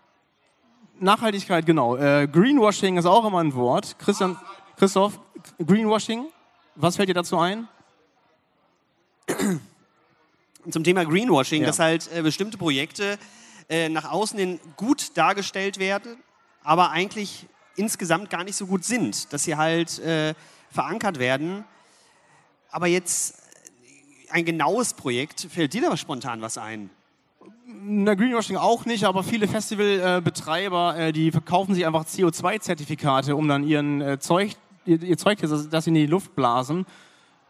Nachhaltigkeit, 1.00 1.66
genau. 1.66 1.96
Äh, 1.96 2.28
Greenwashing 2.28 2.98
ist 2.98 3.06
auch 3.06 3.26
immer 3.26 3.40
ein 3.40 3.54
Wort. 3.56 3.98
Christian, 3.98 4.38
Christoph, 4.78 5.20
Greenwashing, 5.66 6.28
was 6.76 6.96
fällt 6.96 7.10
dir 7.10 7.16
dazu 7.16 7.38
ein? 7.40 7.68
Zum 10.70 10.84
Thema 10.84 11.06
Greenwashing, 11.06 11.62
Ja. 11.62 11.68
dass 11.68 11.80
halt 11.80 12.10
äh, 12.14 12.22
bestimmte 12.22 12.58
Projekte 12.58 13.18
äh, 13.70 13.88
nach 13.90 14.12
außen 14.12 14.38
hin 14.38 14.60
gut 14.76 15.16
dargestellt 15.18 15.80
werden, 15.80 16.18
aber 16.64 16.92
eigentlich 16.92 17.48
insgesamt 17.76 18.30
gar 18.30 18.44
nicht 18.44 18.56
so 18.56 18.66
gut 18.66 18.84
sind. 18.84 19.32
Dass 19.32 19.44
sie 19.44 19.56
halt 19.56 20.00
äh, 20.00 20.34
verankert 20.72 21.18
werden. 21.20 21.64
Aber 22.72 22.88
jetzt 22.88 23.36
äh, 24.28 24.32
ein 24.32 24.46
genaues 24.46 24.94
Projekt, 24.94 25.48
fällt 25.50 25.74
dir 25.74 25.82
da 25.82 25.96
spontan 25.98 26.42
was 26.42 26.58
ein? 26.58 26.90
Na, 27.66 28.16
Greenwashing 28.16 28.58
auch 28.58 28.86
nicht, 28.86 29.06
aber 29.06 29.24
viele 29.24 29.48
Festivalbetreiber, 29.48 30.98
äh, 30.98 31.12
die 31.14 31.32
verkaufen 31.32 31.74
sich 31.76 31.86
einfach 31.86 32.04
CO2-Zertifikate, 32.06 33.36
um 33.36 33.48
dann 33.48 33.64
ihren 33.64 34.02
äh, 34.02 34.20
Zeug, 34.20 34.56
ihr, 34.86 35.02
ihr 35.02 35.18
Zeug, 35.18 35.40
das, 35.40 35.70
das 35.70 35.84
sie 35.86 35.90
in 35.92 35.94
die 35.96 36.06
Luft 36.08 36.36
blasen, 36.36 36.86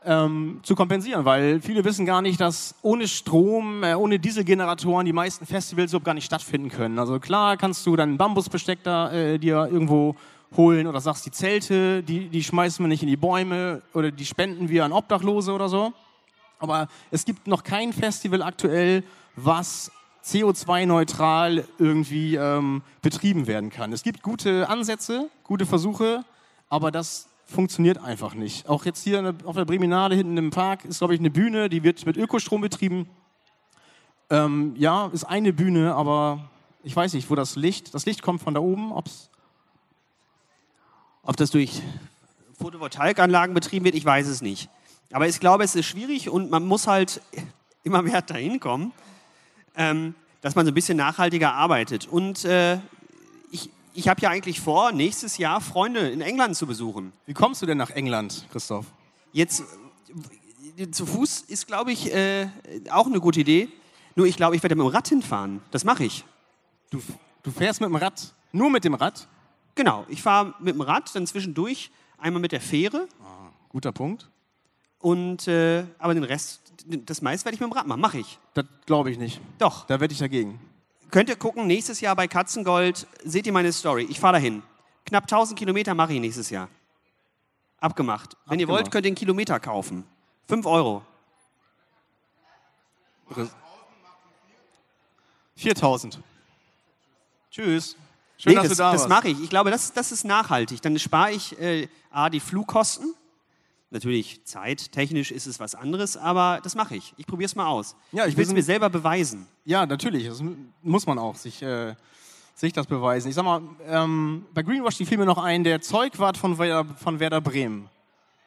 ähm, 0.05 0.59
zu 0.63 0.75
kompensieren, 0.75 1.25
weil 1.25 1.61
viele 1.61 1.83
wissen 1.83 2.05
gar 2.05 2.21
nicht, 2.21 2.39
dass 2.39 2.75
ohne 2.81 3.07
Strom, 3.07 3.83
äh, 3.83 3.95
ohne 3.95 4.19
Dieselgeneratoren 4.19 5.05
die 5.05 5.13
meisten 5.13 5.45
Festivals 5.45 5.91
überhaupt 5.91 6.05
gar 6.05 6.13
nicht 6.13 6.25
stattfinden 6.25 6.69
können. 6.69 6.99
Also 6.99 7.19
klar 7.19 7.57
kannst 7.57 7.85
du 7.85 7.95
dann 7.95 8.13
ein 8.13 8.17
Bambusbesteck 8.17 8.83
da 8.83 9.11
äh, 9.11 9.37
dir 9.37 9.67
irgendwo 9.71 10.15
holen 10.55 10.87
oder 10.87 10.99
sagst, 10.99 11.25
die 11.25 11.31
Zelte, 11.31 12.01
die, 12.01 12.29
die 12.29 12.43
schmeißen 12.43 12.83
wir 12.83 12.87
nicht 12.87 13.03
in 13.03 13.09
die 13.09 13.17
Bäume 13.17 13.81
oder 13.93 14.11
die 14.11 14.25
spenden 14.25 14.69
wir 14.69 14.85
an 14.85 14.91
Obdachlose 14.91 15.51
oder 15.51 15.69
so. 15.69 15.93
Aber 16.59 16.87
es 17.11 17.25
gibt 17.25 17.47
noch 17.47 17.63
kein 17.63 17.93
Festival 17.93 18.41
aktuell, 18.41 19.03
was 19.35 19.91
CO2-neutral 20.25 21.65
irgendwie 21.77 22.35
ähm, 22.35 22.81
betrieben 23.01 23.47
werden 23.47 23.69
kann. 23.69 23.93
Es 23.93 24.03
gibt 24.03 24.21
gute 24.21 24.67
Ansätze, 24.69 25.29
gute 25.43 25.65
Versuche, 25.65 26.25
aber 26.67 26.91
das 26.91 27.28
funktioniert 27.49 27.97
einfach 27.97 28.35
nicht. 28.35 28.69
Auch 28.69 28.85
jetzt 28.85 29.03
hier 29.03 29.35
auf 29.43 29.55
der 29.55 29.65
Breminale 29.65 30.15
hinten 30.15 30.37
im 30.37 30.51
Park 30.51 30.85
ist, 30.85 30.99
glaube 30.99 31.15
ich, 31.15 31.19
eine 31.19 31.31
Bühne, 31.31 31.67
die 31.67 31.83
wird 31.83 32.05
mit 32.05 32.15
Ökostrom 32.15 32.61
betrieben. 32.61 33.09
Ähm, 34.29 34.75
ja, 34.77 35.07
ist 35.07 35.23
eine 35.23 35.51
Bühne, 35.51 35.95
aber 35.95 36.49
ich 36.83 36.95
weiß 36.95 37.13
nicht, 37.13 37.29
wo 37.29 37.35
das 37.35 37.55
Licht, 37.55 37.93
das 37.93 38.05
Licht 38.05 38.21
kommt 38.21 38.41
von 38.41 38.53
da 38.53 38.59
oben, 38.59 38.91
ob's, 38.91 39.29
Ob 41.23 41.35
das 41.37 41.49
durch 41.49 41.81
Photovoltaikanlagen 42.59 43.53
betrieben 43.53 43.85
wird, 43.85 43.95
ich 43.95 44.05
weiß 44.05 44.27
es 44.27 44.41
nicht. 44.41 44.69
Aber 45.11 45.27
ich 45.27 45.39
glaube, 45.39 45.63
es 45.63 45.75
ist 45.75 45.87
schwierig 45.87 46.29
und 46.29 46.51
man 46.51 46.65
muss 46.65 46.85
halt 46.85 47.21
immer 47.83 48.03
mehr 48.03 48.21
dahin 48.21 48.59
kommen, 48.59 48.91
ähm, 49.75 50.13
dass 50.41 50.55
man 50.55 50.65
so 50.65 50.71
ein 50.71 50.75
bisschen 50.75 50.97
nachhaltiger 50.97 51.53
arbeitet. 51.53 52.07
Und 52.07 52.45
äh, 52.45 52.77
ich, 53.93 54.07
habe 54.07 54.21
ja 54.21 54.29
eigentlich 54.29 54.59
vor, 54.59 54.91
nächstes 54.91 55.37
Jahr 55.37 55.61
Freunde 55.61 56.09
in 56.09 56.21
England 56.21 56.55
zu 56.55 56.67
besuchen. 56.67 57.13
wie 57.25 57.33
kommst 57.33 57.61
du 57.61 57.65
denn 57.65 57.77
nach 57.77 57.89
England, 57.91 58.45
Christoph? 58.51 58.85
Jetzt 59.31 59.63
äh, 60.77 60.89
zu 60.89 61.05
Fuß 61.05 61.41
ist, 61.41 61.67
glaube 61.67 61.91
ich, 61.91 62.13
äh, 62.13 62.47
auch 62.89 63.07
eine 63.07 63.19
gute 63.19 63.39
Idee. 63.41 63.69
Nur 64.15 64.25
ich 64.25 64.37
glaube, 64.37 64.55
ich 64.55 64.63
werde 64.63 64.75
mit 64.75 64.85
dem 64.85 64.91
Rad 64.91 65.07
hinfahren. 65.07 65.61
Das 65.71 65.83
mache 65.83 66.03
ich. 66.03 66.25
Du, 66.89 67.01
du 67.43 67.51
fährst 67.51 67.81
mit 67.81 67.89
dem 67.89 67.95
Rad, 67.95 68.33
nur 68.51 68.69
mit 68.69 68.83
dem 68.83 68.95
Rad? 68.95 69.27
Genau, 69.75 70.05
ich 70.09 70.21
fahre 70.21 70.55
mit 70.59 70.75
dem 70.75 70.81
Rad, 70.81 71.13
dann 71.15 71.25
zwischendurch 71.27 71.91
einmal 72.17 72.41
mit 72.41 72.51
der 72.51 72.61
Fähre 72.61 73.07
Guter 73.69 73.91
Punkt. 73.91 74.29
und 74.99 75.47
äh, 75.47 75.85
aber 75.99 76.15
den 76.15 76.23
Rest, 76.23 76.73
das 76.87 77.21
meiste 77.21 77.45
werde 77.45 77.55
ich 77.55 77.61
mit 77.61 77.69
dem 77.69 77.73
Rad 77.73 77.87
machen. 77.87 78.01
Mache 78.01 78.17
ich. 78.17 78.39
Das 78.55 78.65
glaube 78.85 79.11
ich 79.11 79.19
nicht. 79.19 79.39
Doch. 79.59 79.85
Da 79.85 79.99
wette 79.99 80.11
ich 80.13 80.19
dagegen. 80.19 80.59
Könnt 81.11 81.29
ihr 81.29 81.35
gucken, 81.35 81.65
nächstes 81.67 82.01
Jahr 82.01 82.15
bei 82.15 82.27
Katzengold 82.27 83.07
seht 83.23 83.47
ihr 83.47 83.53
meine 83.53 83.71
Story. 83.73 84.05
Ich 84.09 84.19
fahre 84.19 84.33
dahin. 84.33 84.61
Knapp 85.05 85.23
1000 85.23 85.57
Kilometer 85.57 85.93
mache 85.95 86.13
ich 86.13 86.19
nächstes 86.19 86.49
Jahr. 86.49 86.69
Abgemacht. 87.79 88.35
Wenn 88.45 88.59
ihr 88.59 88.65
Abgemacht. 88.65 88.83
wollt, 88.85 88.91
könnt 88.91 89.05
ihr 89.05 89.09
einen 89.09 89.15
Kilometer 89.15 89.59
kaufen. 89.59 90.05
5 90.47 90.65
Euro. 90.65 91.03
4000. 95.55 96.19
Tschüss. 97.51 97.95
Schön, 98.37 98.53
Nee, 98.53 98.55
dass 98.55 98.69
das 98.69 98.77
du 98.77 98.83
da 98.83 98.91
das 98.93 99.01
warst. 99.01 99.09
mache 99.09 99.27
ich. 99.29 99.41
Ich 99.43 99.49
glaube, 99.49 99.71
das, 99.71 99.91
das 99.93 100.11
ist 100.11 100.23
nachhaltig. 100.23 100.81
Dann 100.81 100.97
spare 100.97 101.31
ich 101.31 101.59
äh, 101.59 101.89
A, 102.11 102.29
die 102.29 102.39
Flugkosten. 102.39 103.13
Natürlich, 103.91 104.45
zeittechnisch 104.45 105.31
ist 105.31 105.47
es 105.47 105.59
was 105.59 105.73
anderes, 105.73 106.15
aber 106.15 106.59
das 106.61 106.75
mache 106.75 106.95
ich. 106.95 107.13
Ich 107.17 107.25
probiere 107.25 107.47
es 107.47 107.55
mal 107.55 107.65
aus. 107.65 107.95
Ja, 108.11 108.25
ich 108.25 108.31
ich 108.31 108.37
will 108.37 108.45
es 108.45 108.53
mir 108.53 108.61
selber 108.61 108.89
beweisen. 108.89 109.47
Ja, 109.65 109.85
natürlich. 109.85 110.27
Das 110.27 110.43
muss 110.83 111.07
man 111.07 111.17
auch 111.17 111.35
sich, 111.35 111.63
äh, 111.63 111.95
sich 112.53 112.71
das 112.71 112.85
beweisen. 112.85 113.29
Ich 113.29 113.35
sag 113.35 113.45
mal, 113.45 113.61
ähm, 113.87 114.45
bei 114.53 114.61
Greenwashing 114.61 115.07
fiel 115.07 115.17
mir 115.17 115.25
noch 115.25 115.39
ein, 115.39 115.63
der 115.63 115.81
Zeugwart 115.81 116.37
von 116.37 116.59
Werder, 116.59 116.85
von 116.95 117.19
Werder 117.19 117.41
Bremen. 117.41 117.89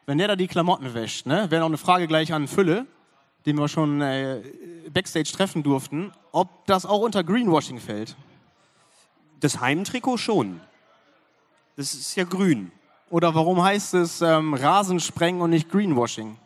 Wenn 0.06 0.18
der 0.18 0.28
da 0.28 0.36
die 0.36 0.46
Klamotten 0.46 0.94
wäscht, 0.94 1.26
ne, 1.26 1.50
wäre 1.50 1.60
noch 1.60 1.68
eine 1.68 1.78
Frage 1.78 2.06
gleich 2.06 2.32
an 2.32 2.46
Fülle, 2.46 2.86
den 3.44 3.58
wir 3.58 3.66
schon 3.66 4.00
äh, 4.00 4.42
Backstage 4.92 5.32
treffen 5.32 5.64
durften, 5.64 6.12
ob 6.30 6.66
das 6.66 6.86
auch 6.86 7.00
unter 7.00 7.24
Greenwashing 7.24 7.80
fällt. 7.80 8.16
Das 9.40 9.60
Heimtrikot 9.60 10.18
schon. 10.18 10.60
Das 11.76 11.94
ist 11.94 12.14
ja 12.14 12.22
grün. 12.22 12.70
Oder 13.12 13.34
warum 13.34 13.62
heißt 13.62 13.92
es 13.92 14.22
ähm, 14.22 14.54
Rasensprengen 14.54 15.42
und 15.42 15.50
nicht 15.50 15.70
Greenwashing? 15.70 16.38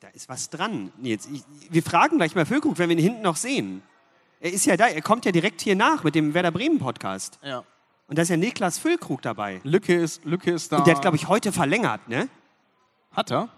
Da 0.00 0.08
ist 0.08 0.28
was 0.28 0.50
dran. 0.50 0.90
Jetzt, 1.00 1.28
ich, 1.32 1.44
wir 1.70 1.80
fragen 1.80 2.16
gleich 2.16 2.34
mal 2.34 2.44
Füllkrug, 2.44 2.76
wenn 2.76 2.88
wir 2.88 2.96
ihn 2.96 3.02
hinten 3.04 3.22
noch 3.22 3.36
sehen. 3.36 3.82
Er 4.40 4.52
ist 4.52 4.66
ja 4.66 4.76
da, 4.76 4.88
er 4.88 5.00
kommt 5.00 5.24
ja 5.24 5.30
direkt 5.30 5.60
hier 5.60 5.76
nach 5.76 6.02
mit 6.02 6.16
dem 6.16 6.34
Werder 6.34 6.50
Bremen 6.50 6.80
Podcast. 6.80 7.38
Ja. 7.40 7.62
Und 8.08 8.18
da 8.18 8.22
ist 8.22 8.30
ja 8.30 8.36
Niklas 8.36 8.78
Füllkrug 8.78 9.22
dabei. 9.22 9.60
Lücke 9.62 9.94
ist, 9.94 10.24
Lücke 10.24 10.50
ist 10.50 10.72
da. 10.72 10.78
Und 10.78 10.88
der 10.88 10.96
hat, 10.96 11.02
glaube 11.02 11.16
ich, 11.16 11.28
heute 11.28 11.52
verlängert, 11.52 12.08
ne? 12.08 12.28
Hat 13.12 13.30
er? 13.30 13.48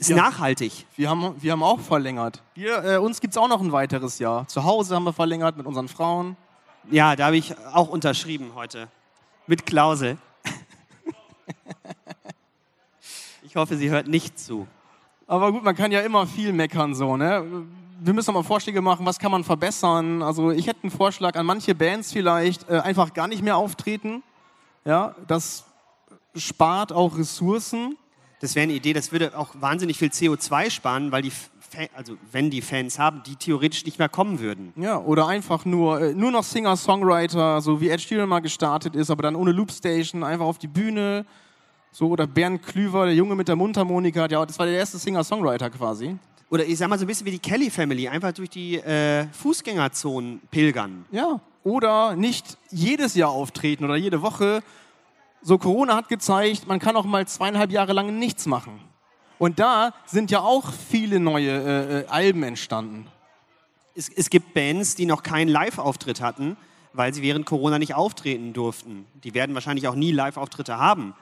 Ist 0.00 0.10
Ja. 0.10 0.16
nachhaltig. 0.16 0.84
Wir 0.96 1.10
haben, 1.10 1.40
wir 1.40 1.52
haben 1.52 1.62
auch 1.62 1.78
verlängert. 1.78 2.42
Wir, 2.54 2.82
äh, 2.84 2.96
uns 2.96 3.20
gibt 3.20 3.34
es 3.34 3.38
auch 3.38 3.46
noch 3.48 3.60
ein 3.60 3.70
weiteres 3.70 4.18
Jahr. 4.18 4.48
Zu 4.48 4.64
Hause 4.64 4.96
haben 4.96 5.04
wir 5.04 5.12
verlängert 5.12 5.56
mit 5.56 5.66
unseren 5.66 5.86
Frauen. 5.86 6.36
Ja, 6.90 7.14
da 7.14 7.26
habe 7.26 7.36
ich 7.36 7.54
auch 7.72 7.88
unterschrieben 7.88 8.50
heute. 8.56 8.88
Mit 9.48 9.64
Klausel. 9.64 10.18
Ich 13.42 13.56
hoffe, 13.56 13.78
sie 13.78 13.88
hört 13.88 14.06
nicht 14.06 14.38
zu. 14.38 14.68
Aber 15.26 15.50
gut, 15.52 15.64
man 15.64 15.74
kann 15.74 15.90
ja 15.90 16.00
immer 16.02 16.26
viel 16.26 16.52
meckern 16.52 16.94
so, 16.94 17.16
ne? 17.16 17.64
Wir 17.98 18.12
müssen 18.12 18.34
mal 18.34 18.42
Vorschläge 18.42 18.82
machen, 18.82 19.06
was 19.06 19.18
kann 19.18 19.32
man 19.32 19.44
verbessern. 19.44 20.22
Also 20.22 20.50
ich 20.50 20.66
hätte 20.66 20.82
einen 20.82 20.90
Vorschlag 20.90 21.34
an 21.34 21.46
manche 21.46 21.74
Bands 21.74 22.12
vielleicht, 22.12 22.68
äh, 22.68 22.80
einfach 22.80 23.14
gar 23.14 23.26
nicht 23.26 23.42
mehr 23.42 23.56
auftreten. 23.56 24.22
Ja, 24.84 25.14
das 25.26 25.64
spart 26.36 26.92
auch 26.92 27.16
Ressourcen. 27.16 27.96
Das 28.40 28.54
wäre 28.54 28.64
eine 28.64 28.74
Idee, 28.74 28.92
das 28.92 29.12
würde 29.12 29.36
auch 29.36 29.54
wahnsinnig 29.58 29.96
viel 29.96 30.10
CO2 30.10 30.68
sparen, 30.68 31.10
weil 31.10 31.22
die 31.22 31.32
Also 31.94 32.16
wenn 32.32 32.50
die 32.50 32.62
Fans 32.62 32.98
haben, 32.98 33.22
die 33.24 33.36
theoretisch 33.36 33.84
nicht 33.84 33.98
mehr 33.98 34.08
kommen 34.08 34.40
würden. 34.40 34.72
Ja, 34.76 34.98
oder 34.98 35.26
einfach 35.26 35.64
nur, 35.64 36.00
äh, 36.00 36.14
nur 36.14 36.30
noch 36.30 36.44
Singer-Songwriter, 36.44 37.60
so 37.60 37.80
wie 37.80 37.88
Ed 37.88 38.00
Sheeran 38.00 38.28
mal 38.28 38.40
gestartet 38.40 38.94
ist, 38.96 39.10
aber 39.10 39.22
dann 39.22 39.36
ohne 39.36 39.52
Loopstation, 39.52 40.24
einfach 40.24 40.46
auf 40.46 40.58
die 40.58 40.68
Bühne. 40.68 41.24
So, 41.90 42.08
oder 42.08 42.26
Bernd 42.26 42.62
Klüver, 42.62 43.06
der 43.06 43.14
Junge 43.14 43.34
mit 43.34 43.48
der 43.48 43.56
Mundharmonika, 43.56 44.26
ja, 44.26 44.44
das 44.44 44.58
war 44.58 44.66
der 44.66 44.76
erste 44.76 44.98
Singer-Songwriter 44.98 45.70
quasi. 45.70 46.16
Oder 46.50 46.64
ich 46.64 46.78
sag 46.78 46.88
mal 46.88 46.98
so 46.98 47.04
ein 47.04 47.08
bisschen 47.08 47.26
wie 47.26 47.32
die 47.32 47.38
Kelly 47.38 47.70
Family, 47.70 48.08
einfach 48.08 48.32
durch 48.32 48.50
die 48.50 48.76
äh, 48.76 49.26
Fußgängerzonen 49.32 50.40
pilgern. 50.50 51.04
Ja. 51.10 51.40
Oder 51.64 52.16
nicht 52.16 52.56
jedes 52.70 53.14
Jahr 53.14 53.30
auftreten 53.30 53.84
oder 53.84 53.96
jede 53.96 54.22
Woche. 54.22 54.62
So, 55.42 55.58
Corona 55.58 55.96
hat 55.96 56.08
gezeigt, 56.08 56.66
man 56.66 56.78
kann 56.78 56.96
auch 56.96 57.04
mal 57.04 57.26
zweieinhalb 57.26 57.70
Jahre 57.70 57.92
lang 57.92 58.18
nichts 58.18 58.46
machen. 58.46 58.80
Und 59.38 59.58
da 59.58 59.92
sind 60.06 60.30
ja 60.30 60.40
auch 60.40 60.72
viele 60.72 61.20
neue 61.20 61.50
äh, 61.50 62.00
äh, 62.00 62.06
Alben 62.08 62.42
entstanden. 62.42 63.06
Es, 63.94 64.08
es 64.08 64.30
gibt 64.30 64.54
Bands, 64.54 64.94
die 64.94 65.06
noch 65.06 65.22
keinen 65.22 65.48
Live-Auftritt 65.48 66.20
hatten, 66.20 66.56
weil 66.92 67.14
sie 67.14 67.22
während 67.22 67.46
Corona 67.46 67.78
nicht 67.78 67.94
auftreten 67.94 68.52
durften. 68.52 69.06
Die 69.22 69.34
werden 69.34 69.54
wahrscheinlich 69.54 69.86
auch 69.88 69.94
nie 69.94 70.12
Live-Auftritte 70.12 70.78
haben. 70.78 71.14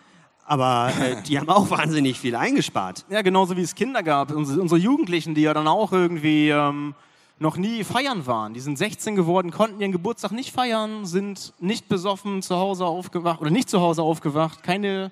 Aber 0.44 0.92
äh, 1.00 1.22
die 1.22 1.38
haben 1.38 1.48
auch 1.48 1.70
wahnsinnig 1.70 2.18
viel 2.18 2.36
eingespart. 2.36 3.04
Ja, 3.10 3.22
genauso 3.22 3.56
wie 3.56 3.62
es 3.62 3.74
Kinder 3.74 4.02
gab. 4.02 4.30
Unsere, 4.30 4.60
unsere 4.60 4.80
Jugendlichen, 4.80 5.34
die 5.34 5.42
ja 5.42 5.52
dann 5.52 5.68
auch 5.68 5.92
irgendwie 5.92 6.50
ähm, 6.50 6.94
noch 7.38 7.56
nie 7.56 7.84
feiern 7.84 8.26
waren. 8.26 8.54
Die 8.54 8.60
sind 8.60 8.78
16 8.78 9.16
geworden, 9.16 9.50
konnten 9.50 9.80
ihren 9.80 9.92
Geburtstag 9.92 10.32
nicht 10.32 10.52
feiern, 10.52 11.04
sind 11.04 11.52
nicht 11.58 11.88
besoffen 11.88 12.40
zu 12.42 12.56
Hause 12.56 12.86
aufgewacht 12.86 13.40
oder 13.40 13.50
nicht 13.50 13.68
zu 13.68 13.80
Hause 13.80 14.02
aufgewacht, 14.02 14.62
keine 14.62 15.10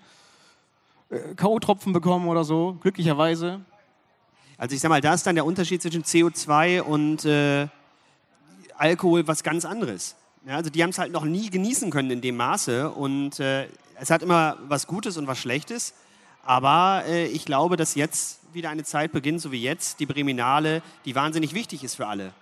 K.O.-Tropfen 1.37 1.93
bekommen 1.93 2.29
oder 2.29 2.45
so, 2.45 2.77
glücklicherweise. 2.81 3.61
Also 4.57 4.75
ich 4.75 4.81
sag 4.81 4.89
mal, 4.89 5.01
da 5.01 5.15
ist 5.15 5.27
dann 5.27 5.35
der 5.35 5.45
Unterschied 5.45 5.83
zwischen 5.83 6.03
CO2 6.03 6.81
und 6.81 7.25
äh, 7.25 7.69
Alkohol 8.77 9.27
was 9.27 9.43
ganz 9.43 9.65
anderes. 9.65 10.17
Ja, 10.47 10.57
also 10.57 10.71
die 10.71 10.83
haben 10.83 10.91
es 10.91 10.99
halt 10.99 11.13
noch 11.13 11.25
nie 11.25 11.51
genießen 11.51 11.91
können 11.91 12.11
in 12.11 12.21
dem 12.21 12.37
Maße 12.37 12.91
und 12.91 13.41
äh, 13.41 13.67
es 13.99 14.11
hat 14.11 14.23
immer 14.23 14.59
was 14.69 14.87
Gutes 14.87 15.17
und 15.17 15.27
was 15.27 15.39
Schlechtes. 15.39 15.95
Aber 16.45 17.05
äh, 17.07 17.27
ich 17.27 17.45
glaube, 17.45 17.77
dass 17.77 17.95
jetzt 17.95 18.41
wieder 18.53 18.71
eine 18.71 18.85
Zeit 18.85 19.13
beginnt, 19.13 19.41
so 19.41 19.53
wie 19.53 19.63
jetzt, 19.63 20.01
die 20.01 20.07
Breminale, 20.07 20.83
die 21.05 21.15
wahnsinnig 21.15 21.55
wichtig 21.55 21.83
ist 21.83 21.95
für 21.95 22.07
alle. 22.07 22.33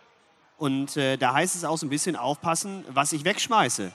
Und 0.59 0.97
äh, 0.97 1.17
da 1.17 1.35
heißt 1.35 1.55
es 1.55 1.65
auch 1.65 1.79
so 1.79 1.87
ein 1.87 1.91
bisschen 1.91 2.17
aufpassen, 2.17 2.85
was 2.89 3.13
ich 3.13 3.25
wegschmeiße. 3.25 3.93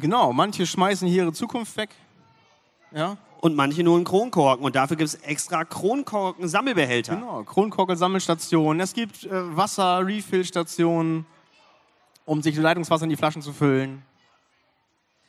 Genau, 0.00 0.32
manche 0.32 0.66
schmeißen 0.66 1.08
hier 1.08 1.22
ihre 1.22 1.32
Zukunft 1.32 1.76
weg. 1.76 1.90
Ja, 2.90 3.16
Und 3.40 3.54
manche 3.54 3.82
nur 3.82 3.96
einen 3.96 4.04
Kronkorken. 4.04 4.64
Und 4.64 4.74
dafür 4.74 4.96
gibt 4.96 5.08
es 5.08 5.14
extra 5.16 5.64
Kronkorken-Sammelbehälter. 5.64 7.16
genau. 7.16 7.42
Kronkorkel-Sammelstationen. 7.44 8.80
Es 8.80 8.94
gibt 8.94 9.24
äh, 9.24 9.56
Wasser-Refill-Stationen, 9.56 11.26
um 12.24 12.42
sich 12.42 12.56
Leitungswasser 12.56 13.04
in 13.04 13.10
die 13.10 13.16
Flaschen 13.16 13.42
zu 13.42 13.52
füllen. 13.52 14.02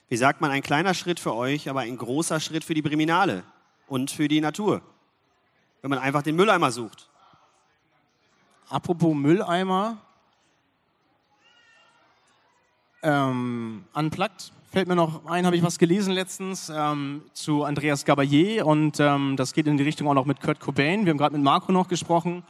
Wie 0.07 0.17
sagt 0.17 0.41
man, 0.41 0.49
ein 0.51 0.63
kleiner 0.63 0.93
Schritt 0.93 1.19
für 1.19 1.35
euch, 1.35 1.69
aber 1.69 1.81
ein 1.81 1.97
großer 1.97 2.39
Schritt 2.39 2.63
für 2.63 2.73
die 2.73 2.81
Briminale 2.81 3.43
und 3.87 4.09
für 4.09 4.27
die 4.27 4.41
Natur. 4.41 4.81
Wenn 5.81 5.89
man 5.89 5.99
einfach 5.99 6.23
den 6.23 6.35
Mülleimer 6.35 6.71
sucht. 6.71 7.09
Apropos 8.69 9.15
Mülleimer. 9.15 9.97
Ähm, 13.01 13.85
unplugged 13.93 14.51
fällt 14.71 14.87
mir 14.87 14.95
noch 14.95 15.25
ein, 15.25 15.45
habe 15.45 15.55
ich 15.55 15.63
was 15.63 15.79
gelesen 15.79 16.13
letztens 16.13 16.71
ähm, 16.73 17.23
zu 17.33 17.63
Andreas 17.63 18.05
Gabayé 18.05 18.61
und 18.61 18.99
ähm, 18.99 19.35
das 19.35 19.53
geht 19.53 19.65
in 19.65 19.77
die 19.77 19.83
Richtung 19.83 20.07
auch 20.07 20.13
noch 20.13 20.25
mit 20.25 20.41
Kurt 20.41 20.59
Cobain. 20.59 21.05
Wir 21.05 21.11
haben 21.11 21.17
gerade 21.17 21.35
mit 21.35 21.43
Marco 21.43 21.71
noch 21.71 21.87
gesprochen 21.87 22.43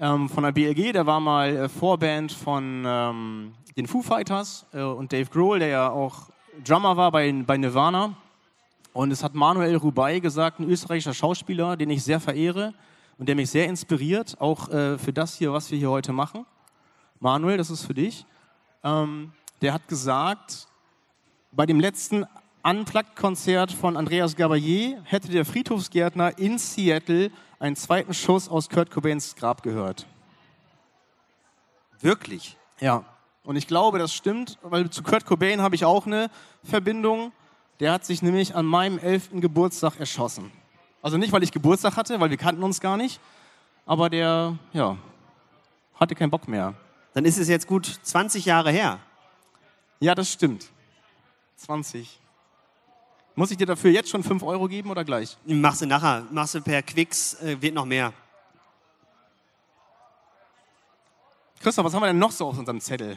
ähm, 0.00 0.28
von 0.28 0.42
der 0.42 0.50
BLG, 0.50 0.92
der 0.92 1.06
war 1.06 1.20
mal 1.20 1.56
äh, 1.56 1.68
Vorband 1.68 2.32
von 2.32 2.82
ähm, 2.84 3.52
den 3.76 3.86
Foo 3.86 4.02
Fighters 4.02 4.66
äh, 4.72 4.82
und 4.82 5.12
Dave 5.12 5.30
Grohl, 5.30 5.60
der 5.60 5.68
ja 5.68 5.90
auch 5.90 6.30
Drummer 6.64 6.96
war 6.96 7.12
bei, 7.12 7.32
bei 7.46 7.56
Nirvana. 7.56 8.14
Und 8.92 9.12
es 9.12 9.22
hat 9.22 9.34
Manuel 9.34 9.76
Rubai 9.76 10.18
gesagt, 10.18 10.58
ein 10.58 10.68
österreichischer 10.68 11.14
Schauspieler, 11.14 11.76
den 11.76 11.90
ich 11.90 12.02
sehr 12.02 12.18
verehre 12.18 12.74
und 13.18 13.28
der 13.28 13.36
mich 13.36 13.50
sehr 13.50 13.66
inspiriert, 13.66 14.36
auch 14.40 14.68
äh, 14.68 14.98
für 14.98 15.12
das 15.12 15.36
hier, 15.36 15.52
was 15.52 15.70
wir 15.70 15.78
hier 15.78 15.90
heute 15.90 16.12
machen. 16.12 16.44
Manuel, 17.20 17.56
das 17.56 17.70
ist 17.70 17.84
für 17.84 17.94
dich. 17.94 18.26
Ähm, 18.82 19.32
der 19.62 19.72
hat 19.72 19.86
gesagt, 19.86 20.66
bei 21.52 21.66
dem 21.66 21.78
letzten 21.78 22.24
Unplugged-Konzert 22.62 23.72
von 23.72 23.96
Andreas 23.96 24.36
Gabayé 24.36 24.96
hätte 25.04 25.28
der 25.28 25.44
Friedhofsgärtner 25.44 26.38
in 26.38 26.58
Seattle 26.58 27.30
einen 27.58 27.76
zweiten 27.76 28.14
Schuss 28.14 28.48
aus 28.48 28.70
Kurt 28.70 28.90
Cobains 28.90 29.36
Grab 29.36 29.62
gehört. 29.62 30.06
Wirklich. 32.00 32.56
Ja. 32.80 33.04
Und 33.44 33.56
ich 33.56 33.66
glaube, 33.66 33.98
das 33.98 34.14
stimmt, 34.14 34.58
weil 34.62 34.88
zu 34.90 35.02
Kurt 35.02 35.26
Cobain 35.26 35.60
habe 35.60 35.74
ich 35.74 35.84
auch 35.84 36.06
eine 36.06 36.30
Verbindung. 36.64 37.32
Der 37.80 37.92
hat 37.92 38.04
sich 38.04 38.22
nämlich 38.22 38.54
an 38.54 38.64
meinem 38.64 38.98
11. 38.98 39.30
Geburtstag 39.34 39.98
erschossen. 40.00 40.50
Also 41.02 41.18
nicht, 41.18 41.32
weil 41.32 41.42
ich 41.42 41.52
Geburtstag 41.52 41.96
hatte, 41.96 42.20
weil 42.20 42.30
wir 42.30 42.36
kannten 42.36 42.62
uns 42.62 42.80
gar 42.80 42.96
nicht, 42.96 43.20
aber 43.84 44.08
der, 44.08 44.56
ja, 44.72 44.96
hatte 45.96 46.14
keinen 46.14 46.30
Bock 46.30 46.46
mehr. 46.46 46.74
Dann 47.12 47.24
ist 47.24 47.38
es 47.38 47.48
jetzt 47.48 47.66
gut 47.66 47.86
20 48.02 48.46
Jahre 48.46 48.70
her. 48.70 49.00
Ja, 50.00 50.14
das 50.14 50.32
stimmt. 50.32 50.70
20. 51.62 52.18
Muss 53.34 53.50
ich 53.50 53.56
dir 53.56 53.66
dafür 53.66 53.90
jetzt 53.90 54.10
schon 54.10 54.22
5 54.22 54.42
Euro 54.42 54.68
geben 54.68 54.90
oder 54.90 55.04
gleich? 55.04 55.38
Machst 55.46 55.80
du 55.80 55.86
nachher, 55.86 56.26
machst 56.30 56.54
du 56.54 56.60
per 56.60 56.82
Quicks, 56.82 57.34
äh, 57.40 57.60
wird 57.62 57.74
noch 57.74 57.86
mehr. 57.86 58.12
Christoph, 61.60 61.86
was 61.86 61.94
haben 61.94 62.02
wir 62.02 62.08
denn 62.08 62.18
noch 62.18 62.32
so 62.32 62.48
auf 62.48 62.58
unserem 62.58 62.80
Zettel? 62.80 63.16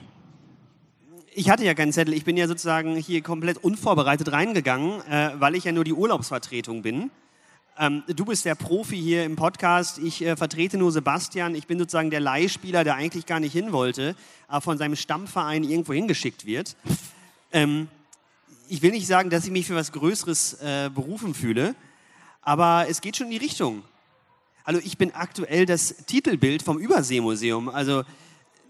Ich 1.34 1.49
hatte 1.49 1.65
ja 1.65 1.73
keinen 1.73 1.91
Zettel. 1.91 2.13
Ich 2.13 2.23
bin 2.23 2.38
ja 2.38 2.47
sozusagen 2.47 2.95
hier 2.95 3.21
komplett 3.21 3.58
unvorbereitet 3.58 4.31
reingegangen, 4.31 5.01
äh, 5.10 5.31
weil 5.39 5.55
ich 5.55 5.63
ja 5.63 5.71
nur 5.71 5.84
die 5.84 5.93
Urlaubsvertretung 5.93 6.81
bin. 6.81 7.10
Ähm, 7.77 8.03
du 8.08 8.23
bist 8.23 8.45
der 8.45 8.55
Profi 8.55 8.97
hier 8.97 9.25
im 9.25 9.36
Podcast. 9.36 9.97
Ich 9.97 10.21
äh, 10.21 10.38
vertrete 10.38 10.77
nur 10.77 10.91
Sebastian. 10.91 11.55
Ich 11.55 11.67
bin 11.67 11.77
sozusagen 11.77 12.12
der 12.12 12.21
Leihspieler, 12.21 12.86
der 12.86 12.95
eigentlich 12.95 13.25
gar 13.25 13.41
nicht 13.41 13.51
hin 13.51 13.73
wollte, 13.73 14.15
aber 14.47 14.62
von 14.62 14.77
seinem 14.77 14.95
Stammverein 14.95 15.63
irgendwo 15.63 15.91
hingeschickt 15.91 16.45
wird. 16.45 16.77
Ähm, 17.51 17.89
ich 18.67 18.82
will 18.82 18.91
nicht 18.91 19.08
sagen, 19.08 19.30
dass 19.30 19.45
ich 19.45 19.51
mich 19.51 19.67
für 19.67 19.75
was 19.75 19.91
Größeres 19.91 20.54
äh, 20.62 20.89
berufen 20.93 21.34
fühle, 21.34 21.75
aber 22.41 22.86
es 22.89 23.01
geht 23.01 23.17
schon 23.17 23.28
in 23.28 23.32
die 23.32 23.38
Richtung. 23.38 23.84
Also 24.63 24.82
ich 24.84 24.97
bin 24.97 25.13
aktuell 25.13 25.65
das 25.65 25.95
Titelbild 26.08 26.63
vom 26.63 26.80
Überseemuseum. 26.80 27.69
Also 27.69 28.04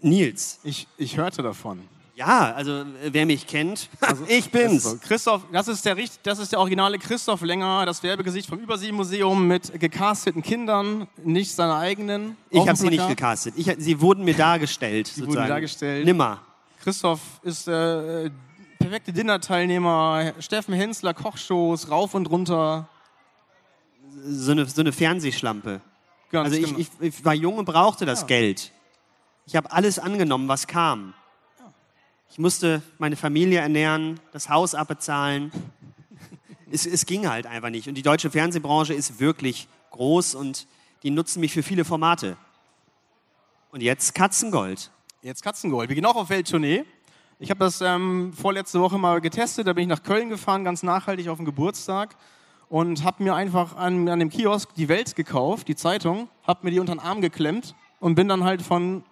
Nils, 0.02 0.60
Ich, 0.62 0.86
ich 0.98 1.16
hörte 1.16 1.42
davon. 1.42 1.80
ja, 2.14 2.52
also 2.52 2.80
äh, 2.82 2.84
wer 3.12 3.24
mich 3.26 3.46
kennt, 3.46 3.88
ich 4.28 4.50
bin's. 4.50 4.84
So, 4.84 4.98
Christoph, 4.98 5.42
das 5.50 5.68
ist, 5.68 5.84
der, 5.86 5.96
das 6.22 6.38
ist 6.38 6.52
der 6.52 6.60
originale 6.60 6.98
Christoph 6.98 7.40
Länger, 7.42 7.86
das 7.86 8.02
Werbegesicht 8.02 8.48
vom 8.48 8.58
Überseemuseum 8.58 9.46
mit 9.48 9.78
gecasteten 9.80 10.42
Kindern, 10.42 11.08
nicht 11.24 11.52
seine 11.52 11.76
eigenen. 11.76 12.36
Ich 12.50 12.60
habe 12.60 12.76
sie 12.76 12.88
nicht 12.90 13.08
gecastet. 13.08 13.54
Ich, 13.56 13.74
sie 13.78 14.00
wurden 14.00 14.24
mir 14.24 14.34
dargestellt. 14.34 15.08
wurden 15.16 15.26
sozusagen. 15.26 15.48
dargestellt. 15.48 16.04
Nimmer. 16.04 16.42
Christoph 16.82 17.20
ist 17.42 17.66
äh, 17.68 18.30
perfekte 18.78 19.12
Dinnerteilnehmer, 19.12 20.34
Steffen 20.38 20.74
Hensler, 20.74 21.14
Kochshows, 21.14 21.90
rauf 21.90 22.14
und 22.14 22.30
runter. 22.30 22.88
So 24.24 24.52
eine, 24.52 24.66
so 24.66 24.80
eine 24.80 24.92
Fernsehschlampe. 24.92 25.80
Ganz 26.30 26.46
Also 26.46 26.56
ich, 26.56 26.66
genau. 26.66 26.78
ich, 26.78 26.88
ich 27.00 27.24
war 27.24 27.34
jung 27.34 27.58
und 27.58 27.64
brauchte 27.64 28.06
das 28.06 28.26
Geld. 28.26 28.72
Ich 29.46 29.54
habe 29.54 29.70
alles 29.70 29.98
angenommen, 29.98 30.48
was 30.48 30.66
kam. 30.66 31.14
Ich 32.30 32.38
musste 32.38 32.82
meine 32.98 33.16
Familie 33.16 33.60
ernähren, 33.60 34.20
das 34.32 34.48
Haus 34.48 34.74
abbezahlen. 34.74 35.52
Es, 36.70 36.84
es 36.84 37.06
ging 37.06 37.28
halt 37.28 37.46
einfach 37.46 37.70
nicht. 37.70 37.88
Und 37.88 37.94
die 37.94 38.02
deutsche 38.02 38.30
Fernsehbranche 38.30 38.92
ist 38.92 39.20
wirklich 39.20 39.68
groß 39.92 40.34
und 40.34 40.66
die 41.02 41.10
nutzen 41.10 41.40
mich 41.40 41.52
für 41.52 41.62
viele 41.62 41.84
Formate. 41.84 42.36
Und 43.70 43.82
jetzt 43.82 44.14
Katzengold. 44.14 44.90
Jetzt 45.22 45.42
Katzengold. 45.42 45.88
Wir 45.88 45.94
gehen 45.94 46.06
auch 46.06 46.16
auf 46.16 46.28
Welttournee. 46.28 46.84
Ich 47.38 47.50
habe 47.50 47.60
das 47.60 47.82
ähm, 47.82 48.32
vorletzte 48.32 48.80
Woche 48.80 48.96
mal 48.96 49.20
getestet. 49.20 49.66
Da 49.66 49.74
bin 49.74 49.82
ich 49.82 49.88
nach 49.88 50.02
Köln 50.02 50.30
gefahren, 50.30 50.64
ganz 50.64 50.82
nachhaltig 50.82 51.28
auf 51.28 51.36
den 51.36 51.44
Geburtstag. 51.44 52.16
Und 52.68 53.04
habe 53.04 53.22
mir 53.22 53.34
einfach 53.34 53.76
an, 53.76 54.08
an 54.08 54.18
dem 54.18 54.30
Kiosk 54.30 54.74
die 54.74 54.88
Welt 54.88 55.14
gekauft, 55.14 55.68
die 55.68 55.76
Zeitung, 55.76 56.28
habe 56.46 56.60
mir 56.64 56.70
die 56.72 56.80
unter 56.80 56.94
den 56.94 56.98
Arm 56.98 57.20
geklemmt 57.20 57.74
und 58.00 58.14
bin 58.16 58.26
dann 58.26 58.42
halt 58.42 58.62
von 58.62 59.04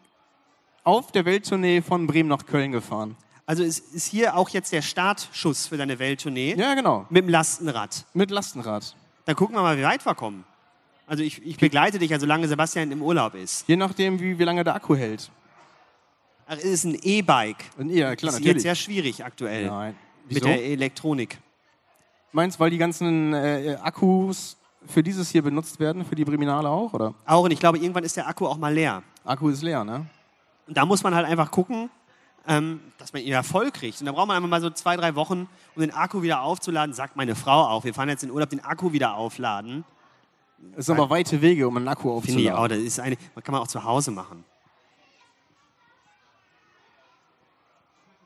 auf 0.82 1.12
der 1.12 1.24
Welttournee 1.24 1.80
von 1.80 2.06
Bremen 2.06 2.28
nach 2.28 2.46
Köln 2.46 2.72
gefahren. 2.72 3.16
Also 3.46 3.62
ist, 3.62 3.94
ist 3.94 4.06
hier 4.06 4.36
auch 4.36 4.48
jetzt 4.48 4.72
der 4.72 4.82
Startschuss 4.82 5.66
für 5.66 5.76
deine 5.76 5.98
Welttournee 5.98 6.54
Ja, 6.56 6.74
genau. 6.74 7.06
mit 7.10 7.24
dem 7.24 7.28
Lastenrad. 7.28 8.06
Mit 8.14 8.30
Lastenrad. 8.30 8.96
Dann 9.26 9.36
gucken 9.36 9.54
wir 9.54 9.62
mal, 9.62 9.78
wie 9.78 9.82
weit 9.82 10.04
wir 10.04 10.14
kommen. 10.14 10.44
Also 11.06 11.22
ich, 11.22 11.44
ich 11.44 11.58
begleite 11.58 11.98
dich, 11.98 12.10
ja, 12.10 12.18
solange 12.18 12.48
Sebastian 12.48 12.90
im 12.90 13.02
Urlaub 13.02 13.34
ist. 13.34 13.68
Je 13.68 13.76
nachdem, 13.76 14.18
wie, 14.18 14.38
wie 14.38 14.44
lange 14.44 14.64
der 14.64 14.74
Akku 14.74 14.96
hält. 14.96 15.30
Ach, 16.46 16.56
es 16.56 16.64
ist 16.64 16.84
ein 16.84 16.98
E-Bike. 17.02 17.64
Ja, 17.78 17.84
klar, 17.84 18.10
Das 18.10 18.22
ist 18.22 18.22
natürlich. 18.24 18.46
jetzt 18.46 18.62
sehr 18.62 18.74
schwierig 18.74 19.24
aktuell 19.24 19.66
Nein. 19.66 19.94
mit 20.26 20.36
Wieso? 20.36 20.46
der 20.46 20.64
Elektronik. 20.64 21.38
Meinst 22.32 22.58
weil 22.60 22.70
die 22.70 22.78
ganzen 22.78 23.32
äh, 23.32 23.76
Akkus 23.82 24.56
für 24.86 25.02
dieses 25.02 25.30
hier 25.30 25.42
benutzt 25.42 25.80
werden, 25.80 26.04
für 26.04 26.14
die 26.14 26.24
Briminale 26.24 26.68
auch, 26.68 26.92
oder? 26.92 27.14
Auch 27.24 27.44
und 27.44 27.50
ich 27.52 27.60
glaube, 27.60 27.78
irgendwann 27.78 28.04
ist 28.04 28.16
der 28.16 28.28
Akku 28.28 28.46
auch 28.46 28.58
mal 28.58 28.74
leer. 28.74 29.02
Akku 29.24 29.48
ist 29.48 29.62
leer, 29.62 29.84
ne? 29.84 30.06
Und 30.66 30.76
da 30.76 30.84
muss 30.84 31.02
man 31.02 31.14
halt 31.14 31.26
einfach 31.26 31.50
gucken, 31.50 31.88
ähm, 32.46 32.80
dass 32.98 33.12
man 33.12 33.22
ihren 33.22 33.34
Erfolg 33.36 33.72
kriegt. 33.74 34.00
Und 34.00 34.06
da 34.06 34.12
braucht 34.12 34.28
man 34.28 34.36
einfach 34.36 34.48
mal 34.50 34.60
so 34.60 34.68
zwei, 34.70 34.96
drei 34.96 35.14
Wochen, 35.14 35.48
um 35.74 35.80
den 35.80 35.92
Akku 35.92 36.22
wieder 36.22 36.42
aufzuladen. 36.42 36.94
Sagt 36.94 37.16
meine 37.16 37.34
Frau 37.34 37.62
auch, 37.66 37.84
wir 37.84 37.94
fahren 37.94 38.08
jetzt 38.10 38.22
in 38.22 38.28
den 38.28 38.34
Urlaub, 38.34 38.50
den 38.50 38.62
Akku 38.64 38.92
wieder 38.92 39.14
aufladen. 39.14 39.84
Es 40.76 40.86
sind 40.86 40.98
aber 40.98 41.08
weite 41.10 41.40
Wege, 41.40 41.66
um 41.68 41.76
einen 41.76 41.88
Akku 41.88 42.20
Finde 42.20 42.40
ich 42.42 42.50
auch, 42.50 42.58
aufzuladen. 42.58 42.84
das 42.84 42.92
ist 42.94 43.00
eine, 43.00 43.16
man 43.34 43.44
kann 43.44 43.52
man 43.52 43.62
auch 43.62 43.66
zu 43.68 43.82
Hause 43.84 44.10
machen. 44.10 44.44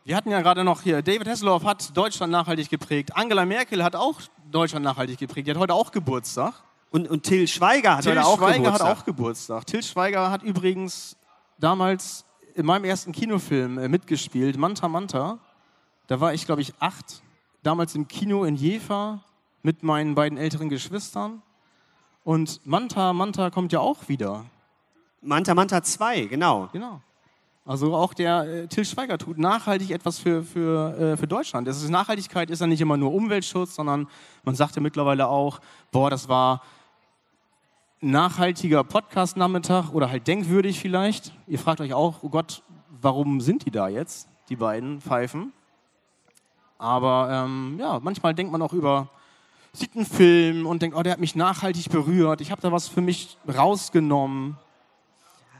Wir 0.08 0.16
hatten 0.16 0.30
ja 0.30 0.40
gerade 0.40 0.64
noch 0.64 0.80
hier, 0.80 1.02
David 1.02 1.28
Hasselhoff 1.28 1.64
hat 1.64 1.94
Deutschland 1.94 2.32
nachhaltig 2.32 2.70
geprägt. 2.70 3.14
Angela 3.14 3.44
Merkel 3.44 3.84
hat 3.84 3.94
auch 3.94 4.22
Deutschland 4.50 4.82
nachhaltig 4.82 5.18
geprägt. 5.18 5.46
Die 5.46 5.50
hat 5.50 5.58
heute 5.58 5.74
auch 5.74 5.92
Geburtstag. 5.92 6.54
Und, 6.88 7.10
und 7.10 7.24
Till 7.24 7.46
Schweiger 7.46 7.98
hat 7.98 8.04
Till 8.04 8.12
heute 8.12 8.24
auch 8.24 8.38
Schweiger 8.38 8.56
Geburtstag. 8.56 8.88
hat 8.88 8.96
auch 8.96 9.04
Geburtstag. 9.04 9.66
Till 9.66 9.82
Schweiger 9.82 10.30
hat 10.30 10.42
übrigens 10.42 11.18
damals 11.58 12.24
in 12.54 12.64
meinem 12.64 12.84
ersten 12.84 13.12
Kinofilm 13.12 13.76
äh, 13.76 13.88
mitgespielt, 13.88 14.56
Manta 14.56 14.88
Manta. 14.88 15.40
Da 16.06 16.20
war 16.20 16.32
ich, 16.32 16.46
glaube 16.46 16.62
ich, 16.62 16.72
acht. 16.80 17.22
Damals 17.62 17.94
im 17.94 18.08
Kino 18.08 18.44
in 18.44 18.56
Jever 18.56 19.22
mit 19.62 19.82
meinen 19.82 20.14
beiden 20.14 20.38
älteren 20.38 20.70
Geschwistern. 20.70 21.42
Und 22.24 22.64
Manta 22.64 23.12
Manta 23.12 23.50
kommt 23.50 23.72
ja 23.72 23.80
auch 23.80 24.08
wieder. 24.08 24.46
Manta 25.20 25.54
Manta 25.54 25.82
2, 25.82 26.24
genau. 26.24 26.70
Genau. 26.72 27.02
Also 27.68 27.94
auch 27.94 28.14
der 28.14 28.44
äh, 28.44 28.66
Till 28.66 28.86
Schweiger 28.86 29.18
tut 29.18 29.36
nachhaltig 29.36 29.90
etwas 29.90 30.18
für, 30.18 30.42
für, 30.42 30.98
äh, 30.98 31.16
für 31.18 31.26
Deutschland. 31.26 31.68
Das 31.68 31.82
ist, 31.82 31.90
Nachhaltigkeit 31.90 32.48
ist 32.48 32.60
ja 32.60 32.66
nicht 32.66 32.80
immer 32.80 32.96
nur 32.96 33.12
Umweltschutz, 33.12 33.74
sondern 33.74 34.08
man 34.42 34.54
sagt 34.54 34.74
ja 34.76 34.80
mittlerweile 34.80 35.28
auch, 35.28 35.60
boah, 35.92 36.08
das 36.08 36.30
war 36.30 36.62
nachhaltiger 38.00 38.84
Podcast-Nachmittag 38.84 39.92
oder 39.92 40.08
halt 40.08 40.26
denkwürdig 40.26 40.80
vielleicht. 40.80 41.34
Ihr 41.46 41.58
fragt 41.58 41.82
euch 41.82 41.92
auch, 41.92 42.22
oh 42.22 42.30
Gott, 42.30 42.62
warum 43.02 43.42
sind 43.42 43.66
die 43.66 43.70
da 43.70 43.88
jetzt, 43.88 44.30
die 44.48 44.56
beiden 44.56 45.02
Pfeifen? 45.02 45.52
Aber 46.78 47.28
ähm, 47.30 47.76
ja, 47.78 48.00
manchmal 48.02 48.34
denkt 48.34 48.50
man 48.50 48.62
auch 48.62 48.72
über, 48.72 49.10
sieht 49.74 49.94
einen 49.94 50.06
Film 50.06 50.64
und 50.64 50.80
denkt, 50.80 50.96
oh, 50.96 51.02
der 51.02 51.12
hat 51.12 51.20
mich 51.20 51.36
nachhaltig 51.36 51.90
berührt, 51.90 52.40
ich 52.40 52.50
habe 52.50 52.62
da 52.62 52.72
was 52.72 52.88
für 52.88 53.02
mich 53.02 53.36
rausgenommen. 53.46 54.56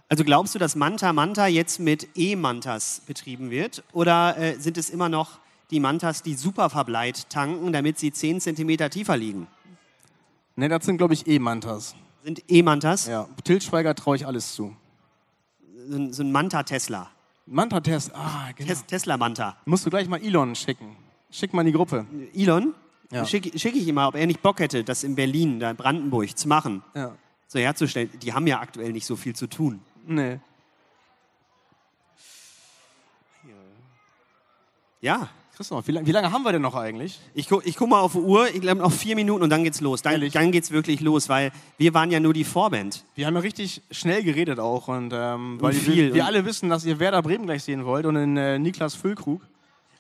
Also 0.09 0.25
glaubst 0.25 0.55
du, 0.55 0.59
dass 0.59 0.75
Manta 0.75 1.13
Manta 1.13 1.47
jetzt 1.47 1.81
mit 1.81 2.09
E-Mantas 2.17 3.03
betrieben 3.07 3.51
wird? 3.51 3.85
Oder 3.93 4.37
äh, 4.39 4.55
sind 4.59 4.79
es 4.79 4.89
immer 4.89 5.09
noch 5.09 5.39
die 5.71 5.81
Mantas, 5.81 6.23
die 6.23 6.35
Superverbleit 6.35 7.29
tanken, 7.29 7.73
damit 7.75 7.99
sie 7.99 8.11
10 8.11 8.41
cm 8.41 8.91
tiefer 8.91 9.17
liegen? 9.19 9.47
Ne, 10.57 10.69
das 10.69 10.87
sind, 10.87 10.97
glaube 10.97 11.13
ich, 11.15 11.27
E-Mantas. 11.27 11.95
Sind 12.25 12.43
E-Mantas? 12.49 13.07
Ja, 13.07 13.29
Til 13.45 13.61
Schweiger 13.61 13.95
traue 13.95 14.17
ich 14.17 14.27
alles 14.27 14.55
zu. 14.55 14.75
So 15.89 15.97
ein, 15.97 16.13
so 16.13 16.23
ein 16.23 16.33
Manta-Tesla. 16.33 17.11
Manta-Test, 17.47 18.15
ah, 18.15 18.49
genau. 18.57 18.69
Tes 18.69 18.85
Tesla-Manta. 18.87 19.57
Musst 19.67 19.87
du 19.87 19.91
gleich 19.91 20.09
mal 20.09 20.23
Elon 20.23 20.55
schicken. 20.55 20.97
Schick 21.31 21.53
mal 21.55 21.61
in 21.63 21.67
die 21.69 21.73
Gruppe. 21.73 22.07
Elon? 22.35 22.75
Ja. 23.11 23.25
Schicke 23.25 23.59
schick 23.59 23.75
ich 23.75 23.87
ihm 23.87 23.95
mal, 23.95 24.09
ob 24.09 24.15
er 24.17 24.27
nicht 24.27 24.43
Bock 24.43 24.61
hätte, 24.61 24.85
das 24.85 25.03
in 25.05 25.15
Berlin, 25.15 25.61
da 25.61 25.71
in 25.71 25.77
Brandenburg 25.77 26.37
zu 26.37 26.47
machen, 26.49 26.83
Ja. 26.95 27.15
so 27.47 27.59
herzustellen. 27.59 28.11
Die 28.21 28.35
haben 28.35 28.47
ja 28.47 28.61
aktuell 28.61 28.93
nicht 28.93 29.07
so 29.07 29.17
viel 29.17 29.35
zu 29.35 29.47
tun. 29.47 29.81
Nee. 30.09 30.41
Ja. 35.01 35.29
Christoph, 35.55 35.87
wie, 35.89 36.07
wie 36.07 36.13
lange 36.13 36.31
haben 36.33 36.45
wir 36.45 36.53
denn 36.53 36.63
noch 36.63 36.77
eigentlich? 36.77 37.19
Ich, 37.35 37.49
gu 37.49 37.61
ich 37.65 37.77
guck 37.77 37.91
mal 37.91 38.01
auf 38.01 38.13
die 38.13 38.19
Uhr, 38.19 38.49
ich 38.49 38.61
glaube 38.61 38.81
noch 38.81 38.93
vier 38.93 39.17
Minuten 39.17 39.43
und 39.43 39.51
dann 39.51 39.65
geht's 39.65 39.81
los. 39.81 40.03
Dann, 40.03 40.13
Ehrlich? 40.13 40.33
dann 40.33 40.53
geht's 40.53 40.71
wirklich 40.71 41.01
los, 41.01 41.29
weil 41.29 41.51
wir 41.79 41.93
waren 41.95 42.13
ja 42.13 42.21
nur 42.21 42.33
die 42.33 42.45
Vorband. 42.45 43.05
Wir 43.17 43.27
haben 43.27 43.35
ja 43.35 43.41
richtig 43.41 43.83
schnell 43.91 44.23
geredet 44.23 44.61
auch. 44.61 44.89
Und, 44.89 45.13
ähm, 45.13 45.61
weil 45.61 45.73
viel. 45.73 45.97
wir, 45.97 46.15
wir 46.15 46.27
alle 46.27 46.45
wissen, 46.45 46.69
dass 46.69 46.85
ihr 46.85 47.01
Werder 47.01 47.23
Bremen 47.23 47.47
gleich 47.47 47.65
sehen 47.65 47.85
wollt 47.85 48.07
und 48.07 48.17
in 48.17 48.37
äh, 48.37 48.59
Niklas 48.59 48.95
Füllkrug. 48.95 49.43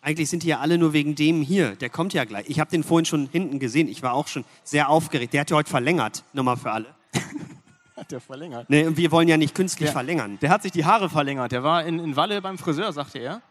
Eigentlich 0.01 0.31
sind 0.31 0.45
die 0.45 0.49
ja 0.49 0.61
alle 0.61 0.79
nur 0.79 0.93
wegen 0.93 1.17
dem 1.17 1.43
hier. 1.43 1.75
Der 1.75 1.91
kommt 1.91 2.15
ja 2.15 2.25
gleich. 2.25 2.49
Ich 2.49 2.61
habe 2.61 2.71
den 2.71 2.85
vorhin 2.85 3.05
schon 3.05 3.29
hinten 3.31 3.59
gesehen. 3.59 3.89
Ich 3.89 4.03
war 4.03 4.15
auch 4.15 4.29
schon 4.29 4.45
sehr 4.63 4.89
aufgeregt. 4.89 5.35
Der 5.35 5.41
hat 5.41 5.51
ja 5.51 5.57
heute 5.57 5.71
verlängert. 5.71 6.23
Nochmal 6.33 6.57
für 6.57 6.71
alle. 6.71 6.95
Hat 7.99 8.11
der 8.13 8.21
verlängert. 8.21 8.69
Ne, 8.71 8.87
und 8.87 8.97
wir 8.97 9.11
wollen 9.11 9.29
ja 9.29 9.37
nicht 9.37 9.55
künstlich 9.55 9.89
Ja. 9.89 9.93
verlängern. 9.93 10.39
Der 10.41 10.51
hat 10.51 10.63
sich 10.63 10.73
die 10.73 10.85
Haare 10.85 11.09
verlängert. 11.09 11.53
Der 11.53 11.63
war 11.63 11.85
in, 11.85 11.99
in 11.99 12.17
Walle 12.17 12.41
beim 12.41 12.59
Friseur, 12.59 12.93
sagte 12.93 13.19
er. 13.19 13.43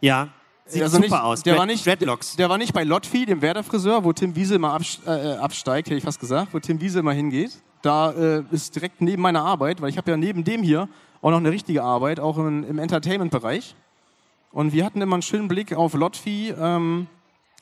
Ja. 0.00 0.28
Sieht 0.66 0.82
Also 0.82 0.96
super 0.96 1.06
nicht, 1.08 1.12
aus. 1.22 1.42
Der 1.42 1.52
Dread- 1.54 1.58
war, 1.60 1.66
nicht, 1.66 1.86
Dreadlocks. 1.86 2.36
der 2.36 2.48
war 2.48 2.56
nicht 2.58 2.72
bei 2.72 2.84
Lotfi, 2.84 3.26
dem 3.26 3.42
Werder-Friseur, 3.42 4.02
wo 4.04 4.12
Tim 4.14 4.34
Wiese 4.34 4.54
immer 4.54 4.78
äh, 5.06 5.10
absteigt, 5.36 5.88
hätte 5.88 5.96
ich 5.98 6.04
fast 6.04 6.20
gesagt, 6.20 6.54
wo 6.54 6.58
Tim 6.58 6.80
Wiese 6.80 7.00
immer 7.00 7.12
hingeht. 7.12 7.52
Da 7.82 8.12
äh, 8.12 8.44
ist 8.50 8.74
direkt 8.74 9.02
neben 9.02 9.20
meiner 9.20 9.42
Arbeit, 9.44 9.82
weil 9.82 9.90
ich 9.90 9.98
habe 9.98 10.10
ja 10.10 10.16
neben 10.16 10.42
dem 10.42 10.62
hier 10.62 10.88
auch 11.20 11.30
noch 11.30 11.36
eine 11.38 11.50
richtige 11.50 11.82
Arbeit, 11.82 12.18
auch 12.18 12.38
im, 12.38 12.64
im 12.64 12.78
Entertainment-Bereich. 12.78 13.74
Und 14.52 14.72
wir 14.72 14.84
hatten 14.86 15.02
immer 15.02 15.16
einen 15.16 15.22
schönen 15.22 15.48
Blick 15.48 15.74
auf 15.74 15.92
Lotfi 15.94 16.54
ähm, 16.58 17.08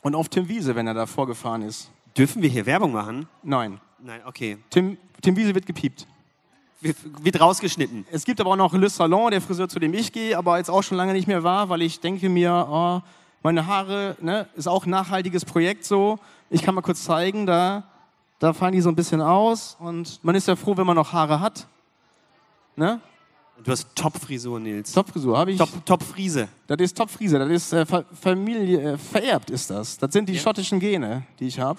und 0.02 0.14
auf 0.14 0.28
Tim 0.28 0.48
Wiese, 0.48 0.76
wenn 0.76 0.86
er 0.86 0.94
da 0.94 1.06
vorgefahren 1.06 1.62
ist. 1.62 1.90
Dürfen 2.16 2.40
wir 2.42 2.50
hier 2.50 2.66
Werbung 2.66 2.92
machen? 2.92 3.26
Nein, 3.42 3.80
Nein, 4.04 4.20
okay. 4.26 4.58
Tim, 4.70 4.96
Tim 5.22 5.36
Wiese 5.36 5.54
wird 5.54 5.64
gepiept. 5.66 6.06
Wird, 6.82 7.40
rausgeschnitten. 7.40 8.04
Es 8.10 8.24
gibt 8.24 8.40
aber 8.40 8.50
auch 8.50 8.56
noch 8.56 8.74
Le 8.74 8.90
Salon, 8.90 9.30
der 9.30 9.40
Friseur, 9.40 9.68
zu 9.68 9.78
dem 9.78 9.94
ich 9.94 10.12
gehe, 10.12 10.36
aber 10.36 10.58
jetzt 10.58 10.68
auch 10.68 10.82
schon 10.82 10.96
lange 10.96 11.12
nicht 11.12 11.28
mehr 11.28 11.44
war, 11.44 11.68
weil 11.68 11.80
ich 11.82 12.00
denke 12.00 12.28
mir, 12.28 12.66
oh, 12.68 13.00
meine 13.42 13.66
Haare, 13.66 14.16
ne, 14.20 14.48
ist 14.56 14.66
auch 14.66 14.84
ein 14.84 14.90
nachhaltiges 14.90 15.44
Projekt 15.44 15.84
so. 15.84 16.18
Ich 16.50 16.62
kann 16.62 16.74
mal 16.74 16.80
kurz 16.82 17.04
zeigen, 17.04 17.46
da, 17.46 17.84
da 18.40 18.52
fallen 18.52 18.72
die 18.72 18.80
so 18.80 18.88
ein 18.88 18.96
bisschen 18.96 19.20
aus 19.20 19.76
und 19.78 20.18
man 20.24 20.34
ist 20.34 20.48
ja 20.48 20.56
froh, 20.56 20.76
wenn 20.76 20.86
man 20.86 20.96
noch 20.96 21.12
Haare 21.12 21.38
hat. 21.40 21.66
Ne? 22.74 23.00
Du 23.62 23.70
hast 23.70 23.94
Top-Frisur, 23.94 24.58
Nils. 24.58 24.90
Top-Frisur 24.92 25.38
habe 25.38 25.52
ich. 25.52 25.58
Top, 25.58 25.86
Top-Friese. 25.86 26.48
Das 26.66 26.78
ist 26.80 26.96
Top-Frise, 26.96 27.38
das 27.38 27.48
ist 27.48 27.72
äh, 27.72 27.86
Fa- 27.86 28.04
Familie, 28.20 28.94
äh, 28.94 28.98
vererbt 28.98 29.50
ist 29.50 29.70
das. 29.70 29.98
Das 29.98 30.12
sind 30.12 30.28
die 30.28 30.36
schottischen 30.36 30.80
Gene, 30.80 31.22
die 31.38 31.46
ich 31.46 31.60
habe. 31.60 31.78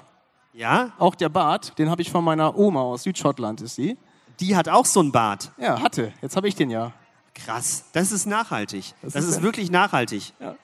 Ja? 0.54 0.94
Auch 0.98 1.16
der 1.16 1.28
Bart, 1.30 1.78
den 1.78 1.90
habe 1.90 2.02
ich 2.02 2.10
von 2.10 2.24
meiner 2.24 2.58
Oma 2.58 2.82
aus 2.82 3.04
Südschottland, 3.04 3.60
ist 3.62 3.76
sie. 3.76 3.98
Die 4.40 4.56
hat 4.56 4.68
auch 4.70 4.86
so 4.86 5.00
einen 5.00 5.12
Bart. 5.12 5.52
Ja, 5.58 5.82
hatte. 5.82 6.12
Jetzt 6.22 6.36
habe 6.36 6.48
ich 6.48 6.56
den 6.56 6.70
ja. 6.70 6.92
Krass. 7.36 7.86
Das 7.94 8.12
ist 8.12 8.26
nachhaltig. 8.26 8.94
Das, 9.02 9.14
Das 9.14 9.24
ist, 9.26 9.38
ist- 9.38 9.42
wirklich 9.42 9.72
nachhaltig. 9.72 10.34
Ja. 10.40 10.56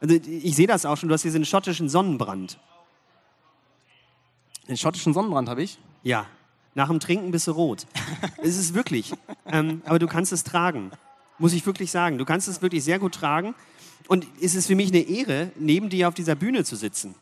Also, 0.00 0.14
ich 0.14 0.54
sehe 0.54 0.66
das 0.66 0.86
auch 0.86 0.96
schon. 0.96 1.08
Du 1.08 1.14
hast 1.14 1.22
hier 1.22 1.32
so 1.32 1.36
einen 1.36 1.44
schottischen 1.44 1.88
Sonnenbrand. 1.88 2.58
Den 4.68 4.76
schottischen 4.76 5.12
Sonnenbrand 5.14 5.48
habe 5.48 5.62
ich. 5.62 5.78
Ja. 6.02 6.26
Nach 6.74 6.88
dem 6.88 7.00
Trinken 7.00 7.30
bist 7.30 7.46
du 7.46 7.52
rot. 7.52 7.86
es 8.42 8.56
ist 8.56 8.74
wirklich. 8.74 9.12
Ähm, 9.46 9.82
aber 9.86 9.98
du 9.98 10.06
kannst 10.06 10.32
es 10.32 10.44
tragen. 10.44 10.92
Muss 11.38 11.52
ich 11.52 11.64
wirklich 11.66 11.90
sagen. 11.90 12.18
Du 12.18 12.24
kannst 12.24 12.48
es 12.48 12.62
wirklich 12.62 12.84
sehr 12.84 12.98
gut 12.98 13.14
tragen. 13.14 13.54
Und 14.08 14.26
es 14.40 14.54
ist 14.54 14.66
für 14.66 14.74
mich 14.76 14.88
eine 14.90 15.00
Ehre, 15.00 15.50
neben 15.56 15.88
dir 15.90 16.08
auf 16.08 16.14
dieser 16.14 16.34
Bühne 16.34 16.64
zu 16.64 16.76
sitzen. 16.76 17.14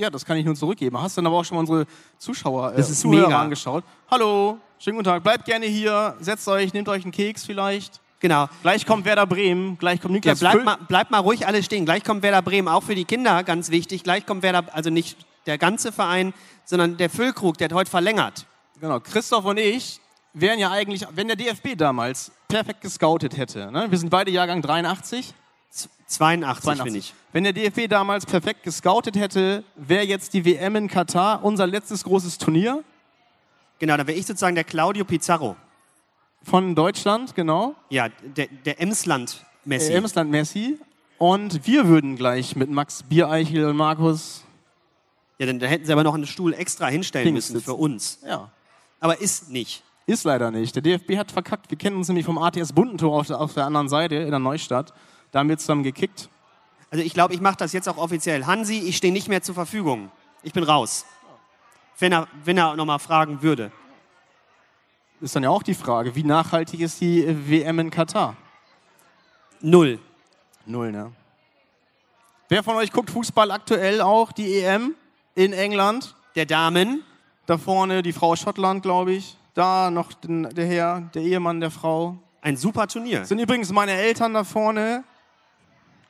Ja, 0.00 0.10
das 0.10 0.24
kann 0.24 0.36
ich 0.36 0.44
nur 0.46 0.54
zurückgeben. 0.54 0.96
Hast 1.02 1.18
dann 1.18 1.26
aber 1.26 1.34
auch 1.38 1.44
schon 1.44 1.56
mal 1.56 1.60
unsere 1.62 1.84
Zuschauer, 2.18 2.72
äh, 2.72 2.76
Das 2.76 2.88
ist 2.88 3.00
Zuhörer 3.00 3.26
mega. 3.26 3.42
angeschaut. 3.42 3.82
Hallo, 4.08 4.58
schönen 4.78 4.96
guten 4.96 5.08
Tag. 5.10 5.24
Bleibt 5.24 5.44
gerne 5.44 5.66
hier, 5.66 6.14
setzt 6.20 6.46
euch, 6.46 6.72
nehmt 6.72 6.88
euch 6.88 7.02
einen 7.02 7.10
Keks 7.10 7.44
vielleicht. 7.44 8.00
Genau. 8.20 8.46
Gleich 8.62 8.86
kommt 8.86 9.04
Werder 9.04 9.26
Bremen, 9.26 9.76
gleich 9.76 10.00
kommt 10.00 10.12
Ja, 10.12 10.18
Niklas 10.18 10.38
bleibt, 10.38 10.54
Füll- 10.58 10.64
mal, 10.64 10.76
bleibt 10.86 11.10
mal 11.10 11.18
ruhig 11.18 11.48
alle 11.48 11.64
stehen. 11.64 11.84
Gleich 11.84 12.04
kommt 12.04 12.22
Werder 12.22 12.42
Bremen, 12.42 12.68
auch 12.68 12.84
für 12.84 12.94
die 12.94 13.04
Kinder 13.06 13.42
ganz 13.42 13.70
wichtig. 13.70 14.04
Gleich 14.04 14.24
kommt 14.24 14.44
Werder, 14.44 14.66
also 14.72 14.88
nicht 14.88 15.18
der 15.46 15.58
ganze 15.58 15.90
Verein, 15.90 16.32
sondern 16.64 16.96
der 16.96 17.10
Füllkrug, 17.10 17.58
der 17.58 17.64
hat 17.66 17.72
heute 17.74 17.90
verlängert. 17.90 18.46
Genau, 18.80 19.00
Christoph 19.00 19.44
und 19.46 19.58
ich 19.58 20.00
wären 20.32 20.60
ja 20.60 20.70
eigentlich, 20.70 21.06
wenn 21.12 21.26
der 21.26 21.36
DFB 21.36 21.74
damals 21.76 22.30
perfekt 22.46 22.82
gescoutet 22.82 23.36
hätte. 23.36 23.72
Ne? 23.72 23.90
Wir 23.90 23.98
sind 23.98 24.10
beide 24.10 24.30
Jahrgang 24.30 24.62
83. 24.62 25.34
Z- 25.70 25.90
82, 26.06 26.64
82. 26.64 26.82
finde 26.84 26.98
ich. 26.98 27.14
Wenn 27.32 27.44
der 27.44 27.52
DFB 27.52 27.88
damals 27.88 28.24
perfekt 28.26 28.62
gescoutet 28.62 29.16
hätte, 29.16 29.62
wäre 29.76 30.04
jetzt 30.04 30.32
die 30.34 30.44
WM 30.44 30.76
in 30.76 30.88
Katar 30.88 31.44
unser 31.44 31.66
letztes 31.66 32.04
großes 32.04 32.38
Turnier 32.38 32.82
Genau, 33.80 33.96
da 33.96 34.06
wäre 34.08 34.18
ich 34.18 34.26
sozusagen 34.26 34.56
der 34.56 34.64
Claudio 34.64 35.04
Pizarro. 35.04 35.54
von 36.42 36.74
Deutschland, 36.74 37.34
genau. 37.36 37.76
Ja, 37.90 38.08
der, 38.08 38.48
der 38.64 38.80
Emsland-Messi. 38.80 39.92
Äh, 39.92 39.96
Emsland 39.96 40.30
Messi. 40.32 40.78
Und 41.18 41.64
wir 41.66 41.86
würden 41.86 42.16
gleich 42.16 42.56
mit 42.56 42.70
Max 42.70 43.02
Biereichel 43.04 43.66
und 43.66 43.76
Markus, 43.76 44.42
ja, 45.38 45.46
dann 45.46 45.58
da 45.60 45.66
hätten 45.66 45.84
sie 45.86 45.92
aber 45.92 46.02
noch 46.02 46.14
einen 46.14 46.26
Stuhl 46.26 46.54
extra 46.54 46.86
hinstellen 46.88 47.26
Links 47.26 47.50
müssen 47.50 47.64
für 47.64 47.74
uns. 47.74 48.18
ja, 48.26 48.50
Aber 48.98 49.20
ist 49.20 49.50
nicht. 49.50 49.82
Ist 50.06 50.24
leider 50.24 50.50
nicht. 50.50 50.74
Der 50.74 50.82
DFB 50.82 51.16
hat 51.16 51.30
verkackt. 51.30 51.70
Wir 51.70 51.78
kennen 51.78 51.96
uns 51.96 52.08
nämlich 52.08 52.24
vom 52.26 52.38
ATS 52.38 52.72
Bundentor 52.72 53.14
auf 53.20 53.26
der, 53.28 53.40
auf 53.40 53.54
der 53.54 53.64
anderen 53.66 53.88
Seite 53.88 54.16
in 54.16 54.30
der 54.30 54.38
Neustadt. 54.40 54.92
Da 55.30 55.40
haben 55.40 55.48
wir 55.48 55.58
zusammen 55.58 55.82
gekickt. 55.82 56.28
Also 56.90 57.04
ich 57.04 57.12
glaube, 57.12 57.34
ich 57.34 57.40
mache 57.40 57.56
das 57.56 57.72
jetzt 57.72 57.88
auch 57.88 57.98
offiziell. 57.98 58.46
Hansi, 58.46 58.78
ich 58.78 58.96
stehe 58.96 59.12
nicht 59.12 59.28
mehr 59.28 59.42
zur 59.42 59.54
Verfügung. 59.54 60.10
Ich 60.42 60.52
bin 60.52 60.64
raus. 60.64 61.04
Wenn 61.98 62.12
er, 62.12 62.28
wenn 62.44 62.56
er 62.56 62.76
nochmal 62.76 62.98
fragen 62.98 63.42
würde. 63.42 63.72
Ist 65.20 65.34
dann 65.34 65.42
ja 65.42 65.50
auch 65.50 65.62
die 65.62 65.74
Frage, 65.74 66.14
wie 66.14 66.22
nachhaltig 66.22 66.80
ist 66.80 67.00
die 67.00 67.24
äh, 67.24 67.34
WM 67.48 67.80
in 67.80 67.90
Katar? 67.90 68.36
Null. 69.60 69.98
Null, 70.64 70.92
ne? 70.92 71.12
Wer 72.48 72.62
von 72.62 72.76
euch 72.76 72.92
guckt 72.92 73.10
Fußball 73.10 73.50
aktuell 73.50 74.00
auch, 74.00 74.32
die 74.32 74.60
EM 74.60 74.94
in 75.34 75.52
England? 75.52 76.14
der 76.38 76.46
Damen. 76.46 77.02
Da 77.46 77.58
vorne 77.58 78.02
die 78.02 78.12
Frau 78.12 78.36
Schottland, 78.36 78.82
glaube 78.82 79.12
ich. 79.12 79.36
Da 79.54 79.90
noch 79.90 80.12
den, 80.12 80.44
der 80.54 80.66
Herr, 80.66 81.00
der 81.14 81.22
Ehemann 81.22 81.60
der 81.60 81.72
Frau. 81.72 82.16
Ein 82.42 82.56
super 82.56 82.86
Turnier. 82.86 83.20
Das 83.20 83.28
sind 83.28 83.40
übrigens 83.40 83.72
meine 83.72 83.92
Eltern 83.92 84.34
da 84.34 84.44
vorne 84.44 85.02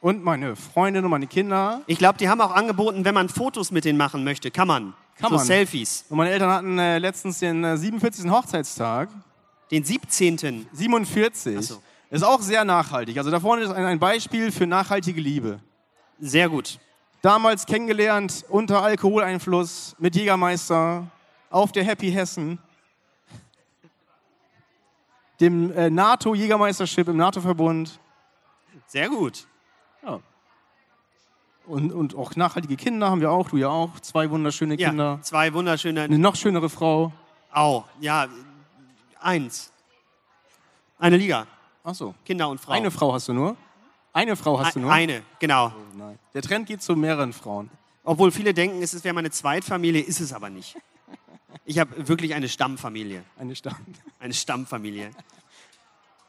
und 0.00 0.22
meine 0.22 0.56
Freundin 0.56 1.04
und 1.04 1.10
meine 1.10 1.26
Kinder. 1.26 1.82
Ich 1.86 1.98
glaube, 1.98 2.18
die 2.18 2.28
haben 2.28 2.40
auch 2.40 2.52
angeboten, 2.52 3.04
wenn 3.04 3.14
man 3.14 3.28
Fotos 3.28 3.70
mit 3.70 3.84
denen 3.84 3.98
machen 3.98 4.24
möchte, 4.24 4.50
kann 4.50 4.68
man. 4.68 4.94
Kann 5.16 5.30
so 5.30 5.36
man. 5.36 5.46
Selfies. 5.46 6.04
Und 6.08 6.18
meine 6.18 6.30
Eltern 6.30 6.50
hatten 6.50 6.78
äh, 6.78 6.98
letztens 6.98 7.40
den 7.40 7.64
äh, 7.64 7.76
47. 7.76 8.30
Hochzeitstag. 8.30 9.08
Den 9.70 9.84
17. 9.84 10.66
47. 10.72 11.56
Ach 11.58 11.62
so. 11.62 11.82
Ist 12.10 12.22
auch 12.22 12.40
sehr 12.40 12.64
nachhaltig. 12.64 13.18
Also 13.18 13.30
da 13.30 13.38
vorne 13.38 13.62
ist 13.62 13.70
ein, 13.70 13.84
ein 13.84 13.98
Beispiel 13.98 14.50
für 14.50 14.66
nachhaltige 14.66 15.20
Liebe. 15.20 15.60
Sehr 16.18 16.48
gut. 16.48 16.78
Damals 17.20 17.66
kennengelernt 17.66 18.44
unter 18.48 18.82
Alkoholeinfluss 18.82 19.96
mit 19.98 20.16
Jägermeister 20.16 21.06
auf 21.50 21.72
der 21.72 21.84
Happy 21.84 22.10
Hessen. 22.10 22.58
Dem 25.40 25.70
äh, 25.72 25.90
NATO-Jägermeistership 25.90 27.08
im 27.08 27.16
NATO-Verbund. 27.16 28.00
Sehr 28.86 29.08
gut. 29.08 29.46
Und, 31.66 31.92
und 31.92 32.14
auch 32.14 32.34
nachhaltige 32.34 32.76
Kinder 32.76 33.10
haben 33.10 33.20
wir 33.20 33.30
auch, 33.30 33.50
du 33.50 33.58
ja 33.58 33.68
auch. 33.68 34.00
Zwei 34.00 34.30
wunderschöne 34.30 34.78
Ja, 34.78 34.88
Kinder. 34.88 35.18
zwei 35.22 35.52
wunderschöne. 35.52 36.02
Eine 36.02 36.18
noch 36.18 36.34
schönere 36.34 36.70
Frau. 36.70 37.12
Au, 37.52 37.84
ja, 38.00 38.26
eins. 39.20 39.70
Eine 40.98 41.18
Liga. 41.18 41.46
Ach 41.84 41.94
so. 41.94 42.14
Kinder 42.24 42.48
und 42.48 42.58
Frau. 42.58 42.72
Eine 42.72 42.90
Frau 42.90 43.12
hast 43.12 43.28
du 43.28 43.34
nur? 43.34 43.54
Eine 44.14 44.34
Frau 44.34 44.58
hast 44.58 44.76
du 44.76 44.80
nur? 44.80 44.90
Eine, 44.90 45.22
genau. 45.38 45.72
Nein. 45.94 46.18
Der 46.32 46.40
Trend 46.40 46.66
geht 46.66 46.82
zu 46.82 46.96
mehreren 46.96 47.34
Frauen. 47.34 47.70
Obwohl 48.02 48.30
viele 48.32 48.54
denken, 48.54 48.82
es 48.82 49.04
wäre 49.04 49.14
meine 49.14 49.30
Zweitfamilie, 49.30 50.00
ist 50.00 50.20
es 50.20 50.32
aber 50.32 50.48
nicht. 50.48 50.74
Ich 51.66 51.78
habe 51.78 52.08
wirklich 52.08 52.34
eine 52.34 52.48
Stammfamilie. 52.48 53.22
Eine 53.38 53.54
Stand. 53.54 53.76
Eine 54.18 54.32
Stammfamilie. 54.32 55.10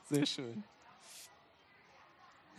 Sehr 0.09 0.25
schön. 0.25 0.65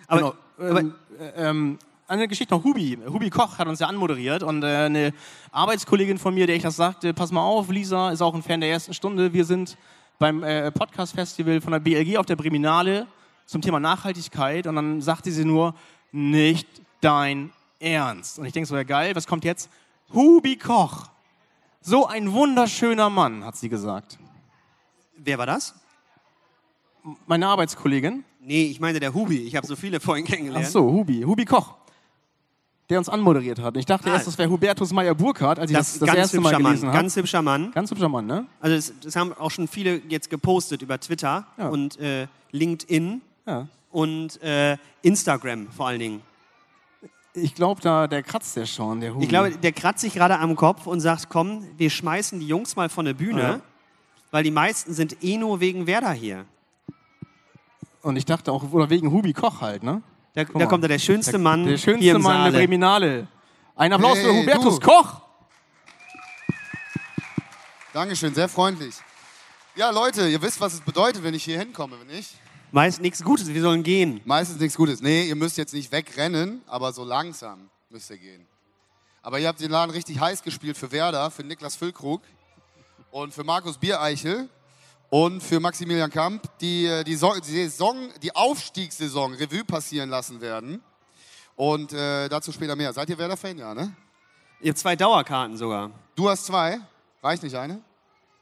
Aber, 0.07 0.19
genau. 0.19 0.35
Ähm, 0.61 0.95
äh, 1.19 1.49
ähm, 1.49 1.79
eine 2.07 2.29
Geschichte 2.29 2.55
noch, 2.55 2.65
Hubi. 2.65 2.99
Hubi 3.07 3.31
Koch 3.31 3.59
hat 3.59 3.69
uns 3.69 3.79
ja 3.79 3.87
anmoderiert 3.87 4.43
und 4.43 4.63
äh, 4.63 4.67
eine 4.67 5.15
Arbeitskollegin 5.53 6.19
von 6.19 6.35
mir, 6.35 6.47
der 6.47 6.57
ich 6.57 6.63
das 6.63 6.77
sagte, 6.77 7.15
pass 7.15 7.31
mal 7.31 7.43
auf, 7.43 7.71
Lisa 7.71 8.11
ist 8.11 8.21
auch 8.21 8.35
ein 8.35 8.43
Fan 8.43 8.61
der 8.61 8.71
ersten 8.71 8.93
Stunde. 8.93 9.33
Wir 9.33 9.45
sind 9.45 9.77
beim 10.19 10.43
äh, 10.43 10.71
Podcast-Festival 10.71 11.61
von 11.61 11.73
der 11.73 11.81
BLG 11.81 12.19
auf 12.19 12.27
der 12.27 12.37
Breminale 12.37 13.07
zum 13.47 13.63
Thema 13.63 13.81
Nachhaltigkeit 13.81 14.67
und 14.67 14.77
dann 14.77 15.01
sagte 15.01 15.31
sie 15.31 15.45
nur, 15.45 15.75
nicht 16.13 16.69
dein 17.01 17.53
Ernst. 17.79 18.39
Und 18.39 18.45
ich 18.45 18.53
denke 18.53 18.69
so, 18.69 18.77
ja 18.77 18.83
geil, 18.83 19.15
was 19.15 19.27
kommt 19.27 19.45
jetzt? 19.45 19.71
Hubi 20.13 20.57
Koch. 20.57 21.07
So 21.81 22.07
ein 22.07 22.33
wunderschöner 22.33 23.09
Mann, 23.09 23.45
hat 23.45 23.57
sie 23.57 23.69
gesagt. 23.69 24.19
wer 25.17 25.39
war 25.39 25.47
das? 25.47 25.75
Meine 27.27 27.47
Arbeitskollegin. 27.49 28.25
Nee, 28.41 28.65
ich 28.65 28.81
meine 28.81 29.01
der 29.01 29.13
Hubi. 29.15 29.39
Ich 29.39 29.57
habe 29.57 29.67
so 29.67 29.77
viele 29.77 30.01
vorhin 30.01 30.25
Ach 30.27 30.31
kennengelernt. 30.33 30.67
so, 30.67 30.81
Hubi. 30.83 31.23
Hubi 31.23 31.45
Koch. 31.45 31.75
Der 32.89 32.99
uns 32.99 33.09
anmoderiert 33.09 33.61
hat. 33.61 33.77
Ich 33.77 33.87
dachte 33.87 34.11
Ah. 34.11 34.15
erst, 34.15 34.27
das 34.27 34.37
wäre 34.37 34.51
Hubertus 34.51 34.93
Meyer-Burkhardt, 34.93 35.59
als 35.61 35.71
ich 35.71 35.77
Das 35.77 35.91
das, 35.93 35.99
das, 36.01 36.07
ganz 36.09 36.19
erste 36.19 36.41
Mal 36.41 36.51
hübscher 36.53 36.63
gelesen 36.65 36.87
Mann. 36.87 36.95
habe. 36.95 37.03
Ganz 37.05 37.17
hübscher 37.17 37.43
Mann. 37.43 37.71
Ganz 37.73 37.91
hübscher 37.91 38.09
Mann, 38.09 38.27
ne? 38.27 38.47
Also 38.61 38.77
das, 38.77 38.93
das 39.05 39.17
haben 39.17 39.33
auch 39.35 39.51
schon 39.51 39.69
viele 39.69 40.01
jetzt 40.09 40.29
gepostet 40.31 40.83
über 40.83 40.99
Twitter 40.99 41.47
Ja. 41.57 41.69
und 41.69 41.99
äh, 42.01 42.27
LinkedIn 42.51 43.21
Ja. 43.47 43.69
und 43.93 44.43
äh, 44.43 44.77
Instagram 45.03 45.69
vor 45.71 45.87
allen 45.87 46.01
Dingen. 46.01 46.23
Ich 47.33 47.55
glaube, 47.55 47.81
da 47.81 48.09
der 48.09 48.25
kratzt 48.25 48.57
der 48.57 48.67
schon, 48.67 49.01
der 49.01 49.15
Hubi. 49.15 49.23
Ich 49.23 49.29
glaube, 49.29 49.53
der 49.53 49.71
kratzt 49.73 50.01
sich 50.01 50.13
gerade 50.15 50.37
am 50.41 50.57
Kopf 50.57 50.89
und 50.89 50.99
sagt, 51.01 51.29
komm, 51.29 51.65
wir 51.77 51.91
schmeißen 51.91 52.41
die 52.41 52.47
Jungs 52.49 52.75
mal 52.75 52.89
von 52.89 53.05
der 53.05 53.15
Bühne, 53.15 53.41
Ja. 53.41 53.61
weil 54.33 54.43
die 54.43 54.51
meisten 54.51 54.93
sind 54.95 55.23
eh 55.23 55.37
nur 55.37 55.61
wegen 55.61 55.87
Werder 55.87 56.11
hier. 56.13 56.45
Und 58.03 58.17
ich 58.17 58.25
dachte 58.25 58.53
auch, 58.53 58.71
oder 58.73 58.89
wegen 58.91 59.11
Hubi 59.11 59.33
Koch 59.33 59.61
halt, 59.61 59.83
ne? 59.83 60.03
Da, 60.35 60.45
da 60.45 60.67
kommt 60.67 60.85
er, 60.85 60.89
der 60.89 60.99
schönste 60.99 61.39
Mann 61.39 61.67
Der 61.67 61.77
schönste 61.77 62.03
hier 62.05 62.15
im 62.15 62.23
Mann 62.23 62.45
der 62.45 62.53
Saale. 62.53 62.59
Breminale. 62.59 63.29
Ein 63.75 63.93
Applaus 63.93 64.19
für 64.19 64.33
Hey, 64.33 64.43
Hubertus 64.43 64.79
du. 64.79 64.87
Koch. 64.87 65.23
Dankeschön, 67.93 68.33
sehr 68.35 68.49
freundlich. 68.49 68.95
Ja, 69.75 69.91
Leute, 69.91 70.29
ihr 70.29 70.41
wisst, 70.41 70.61
was 70.61 70.75
es 70.75 70.81
bedeutet, 70.81 71.23
wenn 71.23 71.35
ich 71.35 71.45
hier 71.45 71.59
hinkomme, 71.59 71.97
wenn 71.99 72.15
nicht? 72.15 72.35
Meist 72.71 73.01
nichts 73.01 73.25
Gutes, 73.25 73.49
wir 73.53 73.61
sollen 73.61 73.83
gehen. 73.83 74.21
Meistens 74.25 74.61
nichts 74.61 74.77
Gutes. 74.77 75.01
Nee, 75.01 75.25
ihr 75.25 75.35
müsst 75.35 75.59
jetzt 75.59 75.75
nicht 75.75 75.91
wegrennen, 75.91 76.63
aber 76.69 76.93
so 76.93 77.05
langsam 77.05 77.69
müsst 77.89 78.11
ihr 78.11 78.19
gehen. 78.19 78.47
Aber 79.23 79.41
ihr 79.41 79.49
habt 79.49 79.61
den 79.61 79.71
Laden 79.71 79.91
richtig 79.91 80.21
heiß 80.21 80.43
gespielt 80.43 80.77
für 80.77 80.93
Werder, 80.93 81.31
für 81.31 81.43
Niklas 81.43 81.75
Füllkrug 81.75 82.23
und 83.11 83.35
für 83.35 83.43
Markus 83.43 83.77
Biereichel 83.79 84.49
und 85.11 85.43
für 85.43 85.61
Maximilian 85.61 86.11
Kamp, 86.11 86.45
die 86.61 86.87
äh, 86.87 87.05
die, 87.05 87.17
so 87.17 87.35
die 87.35 87.67
Saison, 87.67 88.09
die 88.23 88.35
Aufstiegssaison 88.35 89.35
Revue 89.35 89.65
passieren 89.65 90.09
lassen 90.09 90.41
werden. 90.41 90.81
Und 91.57 91.93
äh, 91.93 92.29
dazu 92.29 92.53
später 92.53 92.75
mehr. 92.75 92.93
Seid 92.93 93.11
ihr 93.11 93.19
Werder-Fan? 93.19 93.59
Ja, 93.59 93.75
ne? 93.75 93.93
Ihr 94.63 94.71
habt 94.71 94.79
zwei 94.79 94.97
Dauerkarten 94.97 95.57
sogar. 95.57 95.91
Du 96.15 96.29
hast 96.29 96.47
zwei. 96.47 96.79
Reicht 97.23 97.43
nicht 97.43 97.55
eine? 97.55 97.81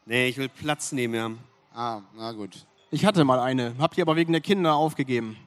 Nee, 0.05 0.27
ich 0.27 0.37
will 0.37 0.47
Platz 0.47 0.91
nehmen, 0.93 1.13
ja. 1.13 1.31
Ah, 1.75 2.01
na 2.15 2.31
gut. 2.31 2.65
Ich 2.91 3.05
hatte 3.05 3.23
mal 3.23 3.39
eine, 3.39 3.75
hab 3.77 3.93
die 3.93 4.01
aber 4.01 4.15
wegen 4.15 4.31
der 4.31 4.41
Kinder 4.41 4.73
aufgegeben. 4.73 5.37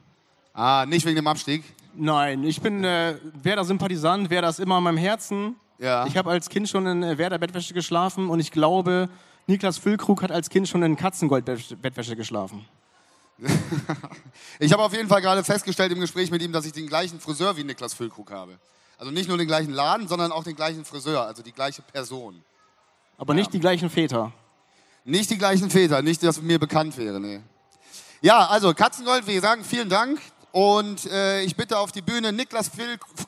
Ah, 0.53 0.85
nicht 0.87 1.05
wegen 1.05 1.15
dem 1.15 1.27
Abstieg. 1.27 1.63
Nein, 1.95 2.43
ich 2.43 2.61
bin 2.61 2.83
äh, 2.83 3.15
Werder-Sympathisant, 3.41 4.29
Werder 4.29 4.49
ist 4.49 4.59
immer 4.59 4.77
in 4.77 4.83
meinem 4.83 4.97
Herzen. 4.97 5.55
Ja. 5.79 6.05
Ich 6.05 6.15
habe 6.15 6.29
als 6.29 6.49
Kind 6.49 6.69
schon 6.69 6.85
in 6.85 7.03
äh, 7.03 7.17
Werder-Bettwäsche 7.17 7.73
geschlafen 7.73 8.29
und 8.29 8.39
ich 8.39 8.51
glaube, 8.51 9.09
Niklas 9.47 9.77
Füllkrug 9.77 10.21
hat 10.21 10.31
als 10.31 10.49
Kind 10.49 10.67
schon 10.69 10.83
in 10.83 10.95
Katzengold-Bettwäsche 10.95 12.15
geschlafen. 12.15 12.65
Ich 14.59 14.71
habe 14.71 14.83
auf 14.83 14.93
jeden 14.93 15.09
Fall 15.09 15.21
gerade 15.21 15.43
festgestellt 15.43 15.91
im 15.91 15.99
Gespräch 15.99 16.31
mit 16.31 16.41
ihm, 16.41 16.51
dass 16.51 16.65
ich 16.65 16.71
den 16.71 16.87
gleichen 16.87 17.19
Friseur 17.19 17.57
wie 17.57 17.63
Niklas 17.63 17.93
Füllkrug 17.93 18.31
habe. 18.31 18.57
Also 18.97 19.11
nicht 19.11 19.27
nur 19.27 19.37
den 19.37 19.47
gleichen 19.47 19.73
Laden, 19.73 20.07
sondern 20.07 20.31
auch 20.31 20.43
den 20.43 20.55
gleichen 20.55 20.85
Friseur, 20.85 21.25
also 21.25 21.41
die 21.43 21.51
gleiche 21.51 21.81
Person. 21.81 22.41
Aber 23.17 23.33
nicht 23.33 23.51
die 23.53 23.59
gleichen 23.59 23.89
Väter. 23.89 24.31
Nicht 25.03 25.29
die 25.29 25.37
gleichen 25.37 25.69
Väter, 25.69 26.01
nicht, 26.01 26.23
dass 26.23 26.41
mir 26.41 26.59
bekannt 26.59 26.97
wäre, 26.97 27.19
nee. 27.19 27.41
Ja, 28.21 28.45
also 28.47 28.73
Katzengold, 28.73 29.27
wir 29.27 29.41
sagen 29.41 29.65
vielen 29.65 29.89
Dank 29.89 30.21
und 30.53 31.05
äh, 31.07 31.41
ich 31.41 31.57
bitte 31.57 31.77
auf 31.77 31.91
die 31.91 32.01
Bühne 32.01 32.31
Niklas 32.31 32.69
Füllkrug, 32.69 33.27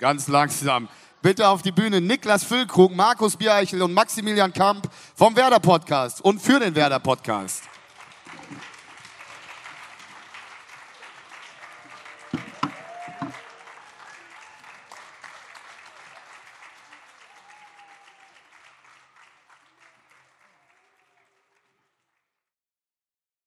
ganz 0.00 0.26
langsam, 0.26 0.88
bitte 1.22 1.48
auf 1.48 1.62
die 1.62 1.72
Bühne 1.72 2.00
Niklas 2.00 2.44
Füllkrug, 2.44 2.94
Markus 2.94 3.36
Biereichel 3.36 3.82
und 3.82 3.94
Maximilian 3.94 4.52
Kamp 4.52 4.88
vom 5.14 5.36
Werder 5.36 5.60
Podcast 5.60 6.20
und 6.24 6.40
für 6.40 6.60
den 6.60 6.74
Werder 6.74 7.00
Podcast. 7.00 7.69